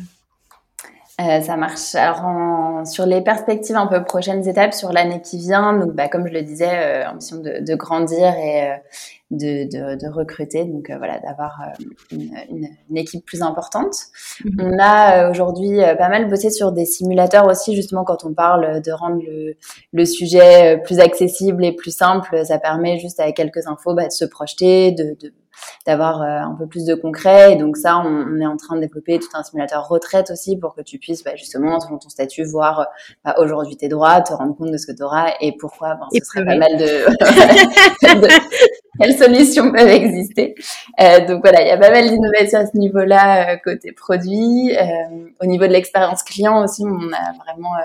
Euh, 1.21 1.41
ça 1.43 1.57
marche. 1.57 1.95
Alors, 1.95 2.25
en, 2.25 2.85
sur 2.85 3.07
les 3.07 3.21
perspectives 3.23 3.77
un 3.77 3.87
peu 3.87 4.03
prochaines 4.03 4.49
étapes 4.49 4.75
sur 4.75 4.93
l'année 4.93 5.23
qui 5.23 5.39
vient, 5.39 5.73
donc 5.79 5.93
bah, 5.93 6.09
comme 6.09 6.27
je 6.27 6.33
le 6.33 6.43
disais, 6.43 6.69
euh, 6.69 7.09
ambition 7.09 7.37
de, 7.37 7.65
de, 7.65 7.75
grandir 7.77 8.35
et 8.37 8.73
euh, 8.73 8.75
de, 9.31 9.65
de, 9.65 9.95
de, 9.95 10.13
recruter, 10.13 10.65
donc 10.65 10.91
euh, 10.91 10.99
voilà, 10.99 11.21
d'avoir 11.21 11.61
euh, 11.63 11.85
une, 12.11 12.35
une, 12.51 12.69
une, 12.91 12.97
équipe 12.97 13.25
plus 13.25 13.43
importante. 13.43 13.95
Mm-hmm. 14.45 14.75
On 14.75 14.79
a 14.81 15.31
aujourd'hui 15.31 15.79
pas 15.99 16.09
mal 16.09 16.29
bossé 16.29 16.51
sur 16.51 16.73
des 16.73 16.85
simulateurs 16.85 17.47
aussi, 17.47 17.77
justement 17.77 18.03
quand 18.03 18.25
on 18.25 18.35
parle 18.35 18.83
de 18.83 18.91
rendre 18.91 19.23
le, 19.25 19.55
le 19.93 20.05
sujet 20.05 20.81
plus 20.83 20.99
accessible 20.99 21.65
et 21.65 21.73
plus 21.73 21.97
simple, 21.97 22.45
ça 22.45 22.59
permet 22.59 22.99
juste 22.99 23.21
avec 23.21 23.37
quelques 23.37 23.69
infos 23.69 23.95
bah, 23.95 24.09
de 24.09 24.13
se 24.13 24.25
projeter, 24.25 24.91
de, 24.91 25.17
de 25.21 25.33
d'avoir 25.87 26.23
euh, 26.23 26.27
un 26.27 26.55
peu 26.59 26.67
plus 26.67 26.85
de 26.85 26.95
concret. 26.95 27.53
Et 27.53 27.57
donc 27.57 27.77
ça, 27.77 27.99
on, 27.99 28.09
on, 28.09 28.41
est 28.41 28.47
en 28.47 28.57
train 28.57 28.77
de 28.77 28.81
développer 28.81 29.19
tout 29.19 29.29
un 29.35 29.43
simulateur 29.43 29.89
retraite 29.89 30.31
aussi 30.31 30.57
pour 30.57 30.75
que 30.75 30.83
tu 30.83 30.99
puisses 30.99 31.25
bah, 31.25 31.37
justement, 31.37 31.81
selon 31.81 31.99
ton 31.99 32.09
statut, 32.09 32.45
voir 32.45 32.89
bah, 33.25 33.35
aujourd'hui 33.39 33.77
tes 33.77 33.89
droits, 33.89 34.21
te 34.23 34.33
rendre 34.33 34.57
compte 34.57 34.71
de 34.71 34.77
ce 34.77 34.87
que 34.87 34.93
tu 34.93 35.03
auras 35.03 35.33
et 35.41 35.57
pourquoi. 35.57 35.95
Ben, 35.95 36.07
ce 36.13 36.25
serait 36.25 36.45
pas 36.45 36.57
mal 36.57 36.77
de... 36.77 36.85
de... 38.21 38.29
Quelles 39.01 39.17
solutions 39.17 39.73
peuvent 39.73 39.89
exister 39.89 40.55
euh, 41.01 41.27
Donc 41.27 41.41
voilà, 41.43 41.63
il 41.63 41.69
y 41.69 41.71
a 41.71 41.79
pas 41.79 41.91
mal 41.91 42.09
d'innovations 42.09 42.61
à 42.61 42.67
ce 42.67 42.77
niveau-là 42.77 43.55
euh, 43.55 43.57
côté 43.57 43.93
produit. 43.93 44.77
Euh, 44.77 45.27
au 45.41 45.47
niveau 45.47 45.67
de 45.67 45.73
l'expérience 45.73 46.23
client 46.23 46.63
aussi, 46.63 46.85
on 46.85 47.13
a 47.13 47.33
vraiment... 47.45 47.75
Euh, 47.77 47.85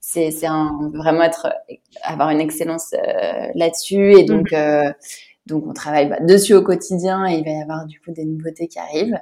c'est, 0.00 0.30
c'est 0.30 0.46
un, 0.46 0.70
vraiment 0.94 1.24
être, 1.24 1.52
avoir 2.02 2.30
une 2.30 2.40
excellence 2.40 2.94
là-dessus 3.56 4.12
et 4.12 4.22
donc 4.22 4.52
mmh. 4.52 4.92
Donc 5.46 5.64
on 5.66 5.72
travaille 5.72 6.08
bah, 6.08 6.18
dessus 6.20 6.54
au 6.54 6.62
quotidien 6.62 7.26
et 7.26 7.34
il 7.36 7.44
va 7.44 7.50
y 7.50 7.60
avoir 7.60 7.86
du 7.86 8.00
coup 8.00 8.12
des 8.12 8.24
nouveautés 8.24 8.68
qui 8.68 8.78
arrivent. 8.78 9.18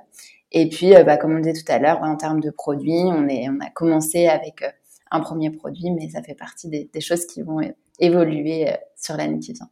Et 0.52 0.68
puis, 0.68 0.94
euh, 0.94 1.02
bah, 1.02 1.16
comme 1.16 1.32
on 1.32 1.36
le 1.36 1.42
disait 1.42 1.60
tout 1.64 1.70
à 1.70 1.78
l'heure, 1.78 2.00
en 2.02 2.16
termes 2.16 2.40
de 2.40 2.50
produits, 2.50 3.02
on, 3.04 3.28
est, 3.28 3.48
on 3.48 3.58
a 3.60 3.70
commencé 3.70 4.28
avec 4.28 4.62
euh, 4.62 4.68
un 5.10 5.20
premier 5.20 5.50
produit, 5.50 5.90
mais 5.90 6.08
ça 6.08 6.22
fait 6.22 6.34
partie 6.34 6.68
des, 6.68 6.88
des 6.92 7.00
choses 7.00 7.26
qui 7.26 7.42
vont 7.42 7.60
évoluer 7.98 8.68
euh, 8.68 8.76
sur 8.96 9.16
l'année 9.16 9.40
qui 9.40 9.52
vient. 9.52 9.68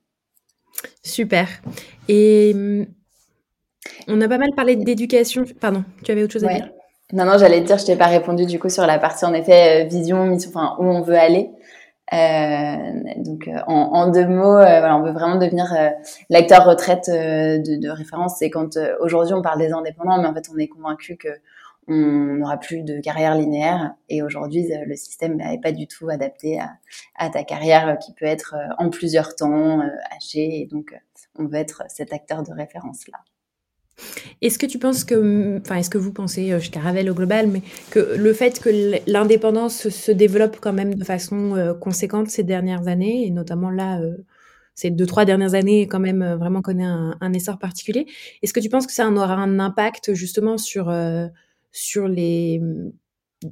Super. 1.03 1.49
Et 2.09 2.53
hum, 2.55 2.87
on 4.09 4.21
a 4.21 4.29
pas 4.29 4.39
mal 4.39 4.51
parlé 4.57 4.77
d'éducation. 4.77 5.45
Pardon, 5.61 5.85
tu 6.03 6.11
avais 6.11 6.25
autre 6.25 6.33
chose 6.33 6.45
à 6.45 6.53
dire? 6.53 6.71
Non, 7.13 7.27
non, 7.27 7.37
j'allais 7.39 7.61
te 7.61 7.67
dire, 7.67 7.79
je 7.79 7.85
t'ai 7.85 7.97
pas 7.97 8.07
répondu 8.07 8.47
du 8.47 8.59
coup 8.59 8.71
sur 8.71 8.87
la 8.87 8.99
partie 8.99 9.25
en 9.25 9.35
effet 9.35 9.85
vision, 9.85 10.25
mission, 10.27 10.51
enfin 10.51 10.77
où 10.79 10.85
on 10.85 11.03
veut 11.03 11.19
aller. 11.19 11.51
Donc, 12.13 13.49
en, 13.67 14.11
deux 14.11 14.27
mots, 14.27 14.57
voilà, 14.57 14.97
on 14.97 15.03
veut 15.03 15.13
vraiment 15.13 15.37
devenir 15.37 15.67
l'acteur 16.29 16.67
retraite 16.67 17.09
de, 17.09 17.81
de, 17.81 17.89
référence. 17.89 18.37
C'est 18.39 18.51
quand 18.51 18.79
aujourd'hui 19.01 19.35
on 19.35 19.43
parle 19.43 19.59
des 19.59 19.73
indépendants, 19.73 20.21
mais 20.21 20.29
en 20.29 20.35
fait 20.35 20.49
on 20.55 20.59
est 20.59 20.69
convaincu 20.69 21.17
que 21.17 21.29
on 21.89 21.95
n'aura 21.95 22.59
plus 22.59 22.83
de 22.83 23.01
carrière 23.01 23.35
linéaire. 23.35 23.95
Et 24.09 24.23
aujourd'hui, 24.23 24.69
le 24.87 24.95
système 24.97 25.37
n'est 25.37 25.61
pas 25.61 25.73
du 25.73 25.87
tout 25.87 26.09
adapté 26.09 26.61
à, 27.17 27.31
ta 27.31 27.45
carrière 27.45 27.99
qui 27.99 28.13
peut 28.13 28.27
être 28.27 28.55
en 28.79 28.89
plusieurs 28.91 29.35
temps, 29.35 29.81
hachée. 30.15 30.61
Et 30.61 30.67
donc, 30.67 30.95
on 31.39 31.47
veut 31.47 31.57
être 31.57 31.83
cet 31.89 32.13
acteur 32.13 32.43
de 32.43 32.53
référence 32.53 33.09
là. 33.09 33.19
Est-ce 34.41 34.59
que 34.59 34.67
tu 34.67 34.79
penses 34.79 35.05
que, 35.05 35.59
enfin, 35.61 35.77
est-ce 35.77 35.91
que 35.91 35.99
vous 35.99 36.13
pensez 36.13 36.59
chez 36.61 36.71
Caravelle 36.71 37.11
au 37.11 37.15
global, 37.15 37.49
mais 37.49 37.63
que 37.91 38.17
le 38.17 38.33
fait 38.33 38.61
que 38.61 38.71
l'indépendance 39.07 39.89
se 39.89 40.13
développe 40.13 40.59
quand 40.61 40.73
même 40.73 40.95
de 40.95 41.05
façon 41.05 41.57
euh, 41.57 41.75
conséquente 41.75 42.29
ces 42.29 42.43
dernières 42.43 42.89
années, 42.89 43.27
et 43.27 43.31
notamment 43.31 43.71
là, 43.71 44.01
euh, 44.01 44.17
ces 44.75 44.91
deux, 44.91 45.07
trois 45.07 45.25
dernières 45.25 45.55
années, 45.55 45.87
quand 45.87 46.01
même 46.01 46.23
euh, 46.23 46.37
vraiment 46.37 46.63
connaît 46.63 46.85
un, 46.85 47.33
essor 47.33 47.59
particulier, 47.59 48.07
est-ce 48.43 48.53
que 48.53 48.61
tu 48.61 48.69
penses 48.69 48.87
que 48.87 48.93
ça 48.93 49.09
aura 49.09 49.35
un 49.35 49.59
impact 49.61 50.15
justement 50.15 50.59
sur, 50.59 50.93
sur 51.71 52.09
les, 52.09 52.61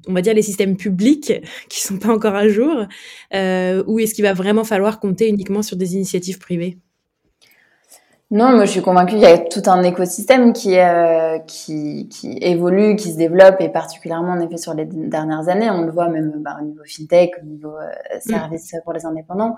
on 0.07 0.13
va 0.13 0.23
dire 0.23 0.35
les 0.35 0.43
systèmes 0.43 0.77
publics 0.77 1.33
qui 1.69 1.81
sont 1.81 1.99
pas 1.99 2.13
encore 2.13 2.35
à 2.35 2.49
jour, 2.49 2.87
ou 3.33 3.99
est-ce 3.99 4.15
qu'il 4.15 4.25
va 4.25 4.33
vraiment 4.33 4.65
falloir 4.65 5.01
compter 5.01 5.29
uniquement 5.29 5.63
sur 5.63 5.77
des 5.77 5.95
initiatives 5.95 6.39
privées? 6.39 6.79
Non, 8.33 8.53
moi 8.53 8.65
je 8.65 8.71
suis 8.71 8.83
convaincue 8.83 9.15
qu'il 9.15 9.23
y 9.23 9.27
a 9.27 9.39
tout 9.39 9.63
un 9.67 9.83
écosystème 9.83 10.53
qui, 10.53 10.79
euh, 10.79 11.41
qui, 11.41 12.09
qui, 12.09 12.39
évolue, 12.41 12.95
qui 12.95 13.11
se 13.11 13.17
développe, 13.17 13.57
et 13.59 13.69
particulièrement 13.69 14.35
en 14.35 14.41
effet 14.41 14.57
sur 14.57 14.73
les 14.73 14.85
dernières 14.85 15.49
années, 15.49 15.69
on 15.69 15.83
le 15.83 15.91
voit 15.91 16.09
même 16.09 16.35
bah, 16.37 16.57
au 16.61 16.65
niveau 16.65 16.83
fintech, 16.87 17.33
au 17.43 17.45
niveau 17.45 17.75
euh, 17.77 17.89
mm. 18.15 18.21
service 18.21 18.75
pour 18.85 18.93
les 18.93 19.05
indépendants. 19.05 19.57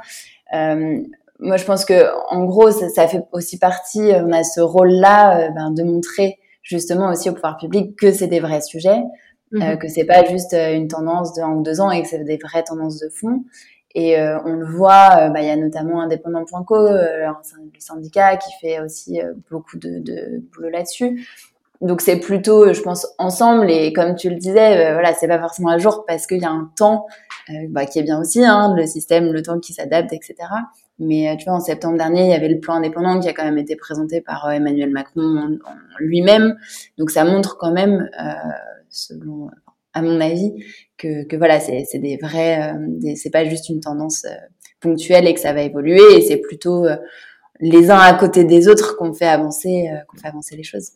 Euh, 0.55 1.03
moi 1.39 1.59
je 1.59 1.65
pense 1.65 1.85
que 1.85 2.09
en 2.31 2.45
gros 2.45 2.71
ça, 2.71 2.89
ça, 2.89 3.07
fait 3.09 3.23
aussi 3.33 3.59
partie, 3.59 4.11
on 4.15 4.33
a 4.33 4.43
ce 4.43 4.63
rôle-là 4.63 5.39
euh, 5.39 5.51
ben, 5.51 5.71
de 5.71 5.83
montrer 5.83 6.39
justement 6.63 7.11
aussi 7.11 7.29
au 7.29 7.35
pouvoir 7.35 7.59
public 7.59 7.95
que 7.97 8.11
c'est 8.11 8.29
des 8.29 8.41
vrais 8.41 8.63
sujets, 8.63 9.03
mm-hmm. 9.53 9.77
que 9.77 9.89
c'est 9.89 10.07
pas 10.07 10.25
juste 10.25 10.55
une 10.55 10.89
tendance 10.89 11.35
de 11.35 11.43
un 11.43 11.51
ou 11.57 11.63
deux 11.63 11.83
ans 11.83 11.91
et 11.91 12.01
que 12.01 12.09
c'est 12.09 12.25
des 12.25 12.39
vraies 12.39 12.63
tendances 12.63 12.99
de 13.01 13.11
fond. 13.11 13.45
Et 13.95 14.19
euh, 14.19 14.39
on 14.45 14.55
le 14.55 14.67
voit, 14.67 15.11
euh, 15.19 15.29
bah, 15.29 15.41
il 15.41 15.47
y 15.47 15.51
a 15.51 15.57
notamment 15.57 16.01
indépendant.co, 16.01 16.75
euh, 16.77 17.27
le 17.27 17.81
syndicat 17.81 18.37
qui 18.37 18.51
fait 18.61 18.81
aussi 18.81 19.21
beaucoup 19.51 19.79
de, 19.79 19.99
de 19.99 20.43
boulot 20.53 20.71
là-dessus. 20.71 21.27
Donc 21.83 22.01
c'est 22.01 22.19
plutôt, 22.19 22.73
je 22.73 22.81
pense, 22.81 23.07
ensemble. 23.19 23.71
Et 23.71 23.93
comme 23.93 24.15
tu 24.15 24.31
le 24.31 24.37
disais, 24.37 24.93
voilà, 24.93 25.15
c'est 25.15 25.27
pas 25.27 25.41
forcément 25.41 25.71
à 25.71 25.79
jour 25.79 26.05
parce 26.07 26.29
qu'il 26.29 26.41
y 26.41 26.45
a 26.45 26.51
un 26.51 26.71
temps 26.77 27.07
bah, 27.71 27.87
qui 27.87 27.99
est 27.99 28.05
bien 28.05 28.21
aussi, 28.21 28.45
hein, 28.45 28.73
le 28.77 28.87
système, 28.87 29.33
le 29.33 29.43
temps 29.43 29.59
qui 29.59 29.73
s'adapte, 29.73 30.13
etc. 30.13 30.37
Mais 31.01 31.37
tu 31.39 31.47
vois, 31.47 31.55
en 31.55 31.61
septembre 31.61 31.99
dernier, 31.99 32.23
il 32.23 32.31
y 32.31 32.35
avait 32.35 32.49
le 32.49 32.61
plan 32.61 32.75
indépendant 32.75 33.19
qui 33.19 33.29
a 33.29 33.33
quand 33.33 33.43
même 33.43 33.59
été 33.59 33.75
présenté 33.75 34.21
par 34.21 34.49
Emmanuel 34.53 34.91
Macron 34.91 35.59
lui-même. 35.99 36.57
Donc 36.99 37.11
ça 37.11 37.25
montre 37.25 37.59
quand 37.59 37.73
même, 37.73 38.09
selon 38.89 39.51
à 39.95 40.03
mon 40.03 40.21
avis, 40.21 40.53
que, 40.97 41.25
que 41.25 41.37
voilà, 41.37 41.61
c'est 41.61 41.99
des 41.99 42.17
vrais, 42.17 42.75
euh, 42.75 43.15
c'est 43.17 43.31
pas 43.31 43.45
juste 43.45 43.69
une 43.69 43.81
tendance 43.81 44.25
euh, 44.25 44.35
ponctuelle 44.81 45.27
et 45.27 45.35
que 45.35 45.41
ça 45.41 45.53
va 45.53 45.63
évoluer, 45.63 46.17
et 46.17 46.21
c'est 46.23 46.39
plutôt 46.39 46.87
euh, 46.87 46.97
les 47.61 47.91
uns 47.91 47.99
à 47.99 48.15
côté 48.15 48.45
des 48.45 48.69
autres 48.69 48.97
qu'on 48.97 49.13
fait 49.13 49.27
avancer, 49.27 49.89
qu'on 50.09 50.17
fait 50.17 50.29
avancer 50.29 50.57
les 50.57 50.65
choses. 50.65 50.93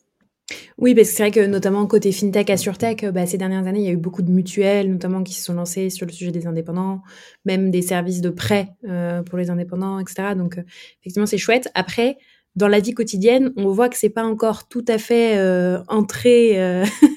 Oui, 0.77 0.95
parce 0.95 1.09
que 1.09 1.15
c'est 1.15 1.23
vrai 1.23 1.31
que 1.31 1.45
notamment 1.45 1.85
côté 1.87 2.11
fintech, 2.11 2.49
assurtech, 2.49 3.05
bah, 3.05 3.25
ces 3.25 3.37
dernières 3.37 3.67
années, 3.67 3.79
il 3.79 3.85
y 3.85 3.89
a 3.89 3.91
eu 3.91 3.97
beaucoup 3.97 4.21
de 4.21 4.31
mutuelles, 4.31 4.89
notamment 4.89 5.23
qui 5.23 5.33
se 5.33 5.43
sont 5.43 5.53
lancées 5.53 5.89
sur 5.89 6.05
le 6.05 6.11
sujet 6.11 6.31
des 6.31 6.47
indépendants, 6.47 7.01
même 7.45 7.69
des 7.69 7.81
services 7.81 8.21
de 8.21 8.29
prêt 8.29 8.69
euh, 8.87 9.23
pour 9.23 9.37
les 9.37 9.49
indépendants, 9.49 9.99
etc. 9.99 10.35
Donc, 10.35 10.57
effectivement, 11.01 11.25
c'est 11.25 11.37
chouette. 11.37 11.69
Après, 11.73 12.17
dans 12.55 12.67
la 12.67 12.79
vie 12.79 12.93
quotidienne, 12.93 13.51
on 13.57 13.69
voit 13.71 13.89
que 13.89 13.97
c'est 13.97 14.09
pas 14.09 14.23
encore 14.23 14.67
tout 14.67 14.85
à 14.87 14.97
fait 14.97 15.37
euh, 15.37 15.79
entré 15.87 16.61
euh, 16.61 16.85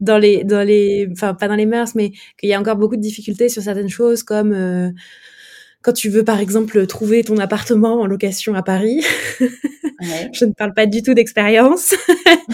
dans 0.00 0.18
les 0.18 0.44
dans 0.44 0.66
les 0.66 1.08
enfin 1.12 1.34
pas 1.34 1.48
dans 1.48 1.54
les 1.54 1.66
mœurs 1.66 1.94
mais 1.94 2.12
qu'il 2.38 2.48
y 2.48 2.54
a 2.54 2.60
encore 2.60 2.76
beaucoup 2.76 2.96
de 2.96 3.02
difficultés 3.02 3.48
sur 3.48 3.62
certaines 3.62 3.88
choses 3.88 4.22
comme 4.22 4.52
euh, 4.52 4.90
quand 5.82 5.92
tu 5.92 6.08
veux 6.08 6.24
par 6.24 6.40
exemple 6.40 6.86
trouver 6.86 7.22
ton 7.22 7.38
appartement 7.38 8.00
en 8.00 8.06
location 8.06 8.54
à 8.54 8.62
Paris. 8.62 9.04
je 10.32 10.44
ne 10.44 10.52
parle 10.52 10.74
pas 10.74 10.86
du 10.86 11.02
tout 11.02 11.14
d'expérience. 11.14 11.94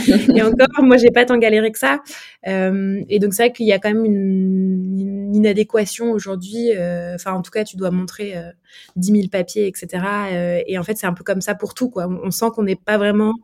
et 0.35 0.43
encore, 0.43 0.83
moi, 0.83 0.97
j'ai 0.97 1.11
pas 1.11 1.25
tant 1.25 1.39
galéré 1.39 1.73
que 1.73 1.79
ça. 1.79 2.01
Euh, 2.47 3.03
et 3.09 3.19
donc, 3.19 3.35
c'est 3.35 3.45
vrai 3.45 3.53
qu'il 3.53 3.67
y 3.67 3.73
a 3.73 3.79
quand 3.79 3.89
même 3.89 4.05
une, 4.05 4.99
une 4.99 5.35
inadéquation 5.35 6.13
aujourd'hui. 6.13 6.73
Euh, 6.77 7.15
enfin, 7.15 7.33
en 7.33 7.43
tout 7.43 7.51
cas, 7.51 7.65
tu 7.65 7.77
dois 7.77 7.91
montrer 7.91 8.37
euh, 8.37 8.51
10 8.97 9.13
000 9.13 9.29
papiers, 9.29 9.67
etc. 9.67 10.05
Euh, 10.33 10.61
et 10.67 10.79
en 10.79 10.83
fait, 10.83 10.97
c'est 10.97 11.07
un 11.07 11.15
peu 11.15 11.25
comme 11.25 11.41
ça 11.41 11.55
pour 11.55 11.75
tout. 11.75 11.91
Quoi. 11.91 12.07
On, 12.07 12.31
sent 12.31 12.47
qu'on 12.55 12.65
n'est 12.65 12.77
pas 12.77 12.99
vraiment 12.99 13.35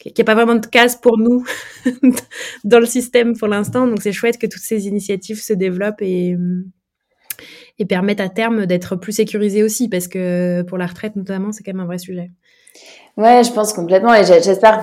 qu'il 0.00 0.12
n'y 0.16 0.22
a 0.22 0.24
pas 0.24 0.34
vraiment 0.34 0.56
de 0.56 0.66
case 0.66 0.96
pour 0.96 1.18
nous 1.18 1.44
dans 2.64 2.80
le 2.80 2.86
système 2.86 3.36
pour 3.36 3.48
l'instant. 3.48 3.86
Donc, 3.86 4.02
c'est 4.02 4.12
chouette 4.12 4.38
que 4.38 4.46
toutes 4.46 4.62
ces 4.62 4.88
initiatives 4.88 5.40
se 5.40 5.52
développent 5.52 6.02
et 6.02 6.36
et 7.80 7.86
permettent 7.86 8.20
à 8.20 8.28
terme 8.28 8.66
d'être 8.66 8.94
plus 8.94 9.12
sécurisés 9.12 9.62
aussi, 9.62 9.88
parce 9.88 10.06
que 10.06 10.62
pour 10.62 10.78
la 10.78 10.86
retraite 10.86 11.16
notamment, 11.16 11.50
c'est 11.50 11.62
quand 11.62 11.72
même 11.72 11.80
un 11.80 11.86
vrai 11.86 11.98
sujet. 11.98 12.30
Ouais, 13.16 13.42
je 13.42 13.52
pense 13.52 13.72
complètement, 13.72 14.14
et 14.14 14.24
j'espère 14.24 14.80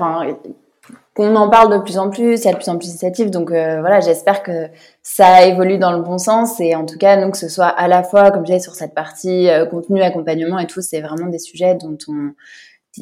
qu'on 1.13 1.35
en 1.35 1.49
parle 1.49 1.71
de 1.73 1.83
plus 1.83 1.99
en 1.99 2.09
plus, 2.09 2.41
il 2.41 2.45
y 2.45 2.47
a 2.47 2.53
de 2.53 2.57
plus 2.57 2.69
en 2.69 2.77
plus 2.77 2.87
d'initiatives, 2.87 3.29
donc 3.29 3.51
euh, 3.51 3.79
voilà, 3.81 3.99
j'espère 3.99 4.41
que 4.41 4.67
ça 5.03 5.45
évolue 5.45 5.77
dans 5.77 5.91
le 5.91 6.01
bon 6.01 6.17
sens, 6.17 6.59
et 6.59 6.75
en 6.75 6.85
tout 6.85 6.97
cas, 6.97 7.21
donc, 7.21 7.33
que 7.33 7.37
ce 7.37 7.49
soit 7.49 7.67
à 7.67 7.87
la 7.87 8.03
fois, 8.03 8.31
comme 8.31 8.41
je 8.41 8.53
disais, 8.53 8.59
sur 8.59 8.73
cette 8.73 8.95
partie 8.95 9.47
euh, 9.47 9.65
contenu, 9.65 10.01
accompagnement 10.01 10.57
et 10.57 10.67
tout, 10.67 10.81
c'est 10.81 11.01
vraiment 11.01 11.27
des 11.27 11.39
sujets 11.39 11.75
dont 11.75 11.97
on 12.07 12.33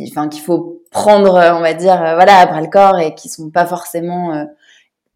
enfin 0.09 0.29
qu'il 0.29 0.41
faut 0.41 0.81
prendre 0.91 1.33
on 1.33 1.61
va 1.61 1.73
dire 1.73 2.01
euh, 2.01 2.15
voilà 2.15 2.39
à 2.39 2.45
bras 2.45 2.61
le 2.61 2.69
corps 2.69 2.99
et 2.99 3.15
qui 3.15 3.29
sont 3.29 3.49
pas 3.49 3.65
forcément 3.65 4.45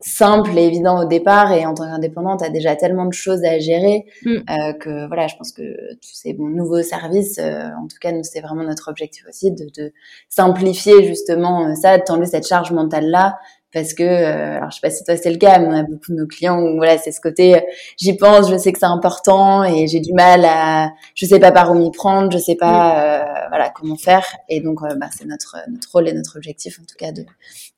simple 0.02 0.58
et 0.58 0.66
évident 0.66 1.04
au 1.04 1.08
départ 1.08 1.52
et 1.52 1.66
en 1.66 1.74
tant 1.74 1.84
qu'indépendante, 1.84 2.40
tu 2.40 2.46
as 2.46 2.50
déjà 2.50 2.76
tellement 2.76 3.06
de 3.06 3.14
choses 3.14 3.44
à 3.44 3.60
gérer 3.60 4.06
mm. 4.24 4.30
euh, 4.38 4.74
que 4.74 5.08
voilà, 5.08 5.28
je 5.28 5.36
pense 5.36 5.52
que 5.52 5.62
tous 5.96 6.14
ces 6.14 6.34
bons 6.34 6.48
nouveaux 6.48 6.82
services, 6.82 7.38
euh, 7.38 7.68
en 7.78 7.88
tout 7.88 7.98
cas 8.00 8.12
nous 8.12 8.24
c'est 8.24 8.40
vraiment 8.40 8.64
notre 8.64 8.90
objectif 8.90 9.26
aussi 9.28 9.52
de, 9.52 9.66
de 9.76 9.92
simplifier 10.30 11.04
justement 11.04 11.68
euh, 11.68 11.76
ça, 11.76 11.98
de 11.98 12.04
t'enlever 12.04 12.28
cette 12.28 12.48
charge 12.48 12.72
mentale 12.72 13.10
là 13.10 13.40
parce 13.74 13.94
que 13.94 14.04
euh, 14.04 14.58
alors 14.58 14.72
je 14.72 14.76
sais 14.76 14.82
pas 14.82 14.90
si 14.90 15.04
toi 15.04 15.16
c'est 15.16 15.32
le 15.32 15.38
cas 15.38 15.60
mais 15.60 15.68
on 15.68 15.74
a 15.74 15.84
beaucoup 15.84 16.12
de 16.12 16.18
nos 16.18 16.28
clients 16.28 16.60
où 16.60 16.76
voilà 16.78 16.98
c'est 16.98 17.12
ce 17.12 17.22
côté 17.22 17.56
euh, 17.56 17.62
j'y 17.98 18.18
pense 18.18 18.50
je 18.50 18.58
sais 18.58 18.72
que 18.72 18.80
c'est 18.80 18.86
important 18.86 19.64
et 19.64 19.88
j'ai 19.88 20.00
du 20.00 20.14
mal 20.14 20.44
à 20.46 20.92
je 21.16 21.26
sais 21.26 21.40
pas 21.40 21.52
par 21.52 21.72
où 21.72 21.76
m'y 21.76 21.92
prendre 21.92 22.32
je 22.32 22.38
sais 22.38 22.56
pas 22.56 22.94
mm. 22.94 23.00
euh, 23.00 23.48
voilà 23.50 23.70
comment 23.70 23.96
faire 23.96 24.26
et 24.48 24.60
donc 24.60 24.80
bah, 24.82 25.08
c'est 25.16 25.26
notre 25.26 25.58
notre 25.70 25.92
rôle 25.92 26.08
et 26.08 26.14
notre 26.14 26.38
objectif 26.38 26.80
en 26.80 26.84
tout 26.84 26.96
cas 26.98 27.12
de 27.12 27.26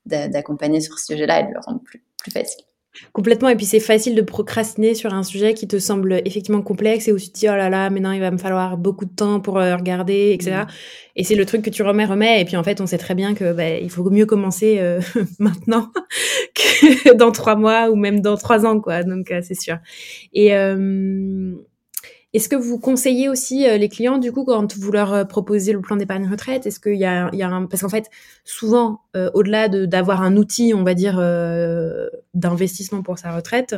d'accompagner 0.06 0.82
sur 0.82 0.98
ce 0.98 1.08
sujet-là 1.14 1.42
et 1.42 1.44
de 1.44 1.54
le 1.54 1.60
rendre 1.60 1.82
plus 1.82 2.04
plus 2.22 2.32
facile. 2.32 2.71
Complètement. 3.14 3.50
Et 3.50 3.56
puis 3.56 3.66
c'est 3.66 3.80
facile 3.80 4.16
de 4.16 4.22
procrastiner 4.22 4.96
sur 4.96 5.14
un 5.14 5.24
sujet 5.24 5.54
qui 5.54 5.68
te 5.68 5.80
semble 5.80 6.22
effectivement 6.26 6.62
complexe 6.62 7.08
et 7.08 7.14
où 7.14 7.18
tu 7.18 7.30
te 7.30 7.40
dis 7.40 7.48
oh 7.50 7.56
là 7.56 7.70
là, 7.70 7.90
maintenant 7.90 8.12
il 8.12 8.20
va 8.20 8.32
me 8.32 8.38
falloir 8.38 8.78
beaucoup 8.78 9.06
de 9.06 9.14
temps 9.14 9.40
pour 9.40 9.58
euh, 9.60 9.76
regarder, 9.76 10.32
etc. 10.34 10.64
Mm. 10.64 10.68
Et 11.16 11.24
c'est 11.24 11.36
le 11.36 11.46
truc 11.46 11.62
que 11.62 11.70
tu 11.70 11.84
remets, 11.84 12.06
remets. 12.06 12.42
Et 12.42 12.46
puis 12.46 12.58
en 12.58 12.64
fait, 12.64 12.82
on 12.82 12.86
sait 12.86 12.98
très 12.98 13.16
bien 13.16 13.34
que 13.34 13.54
bah, 13.54 13.70
il 13.70 13.90
faut 13.90 14.10
mieux 14.10 14.26
commencer 14.26 14.78
euh, 14.80 15.00
maintenant 15.40 15.92
que 16.56 17.14
dans 17.14 17.32
trois 17.32 17.56
mois 17.56 17.90
ou 17.90 17.96
même 17.96 18.20
dans 18.20 18.36
trois 18.36 18.66
ans, 18.66 18.80
quoi. 18.80 19.04
Donc 19.04 19.32
euh, 19.32 19.42
c'est 19.42 19.60
sûr. 19.60 19.78
Et 20.34 20.52
est-ce 22.34 22.48
que 22.48 22.56
vous 22.56 22.80
conseillez 22.80 23.28
aussi 23.28 23.68
euh, 23.68 23.78
les 23.78 23.90
clients, 23.90 24.18
du 24.18 24.32
coup, 24.32 24.46
quand 24.46 24.78
vous 24.78 24.92
leur 24.94 25.14
euh, 25.14 25.24
proposez 25.26 25.74
le 25.74 25.82
plan 25.82 25.98
d'épargne 25.98 26.30
retraite? 26.30 26.66
Est-ce 26.66 26.80
qu'il 26.80 26.96
y 26.96 27.04
a, 27.04 27.30
un... 27.30 27.66
Parce 27.66 27.82
qu'en 27.82 27.90
fait, 27.90 28.10
souvent, 28.46 29.02
euh, 29.18 29.30
au-delà 29.34 29.68
de, 29.68 29.86
d'avoir 29.86 30.22
un 30.22 30.38
outil, 30.38 30.74
on 30.74 30.84
va 30.84 30.94
dire, 30.94 31.18
d'investissement 32.34 33.02
pour 33.02 33.20
sa 33.20 33.36
retraite, 33.36 33.76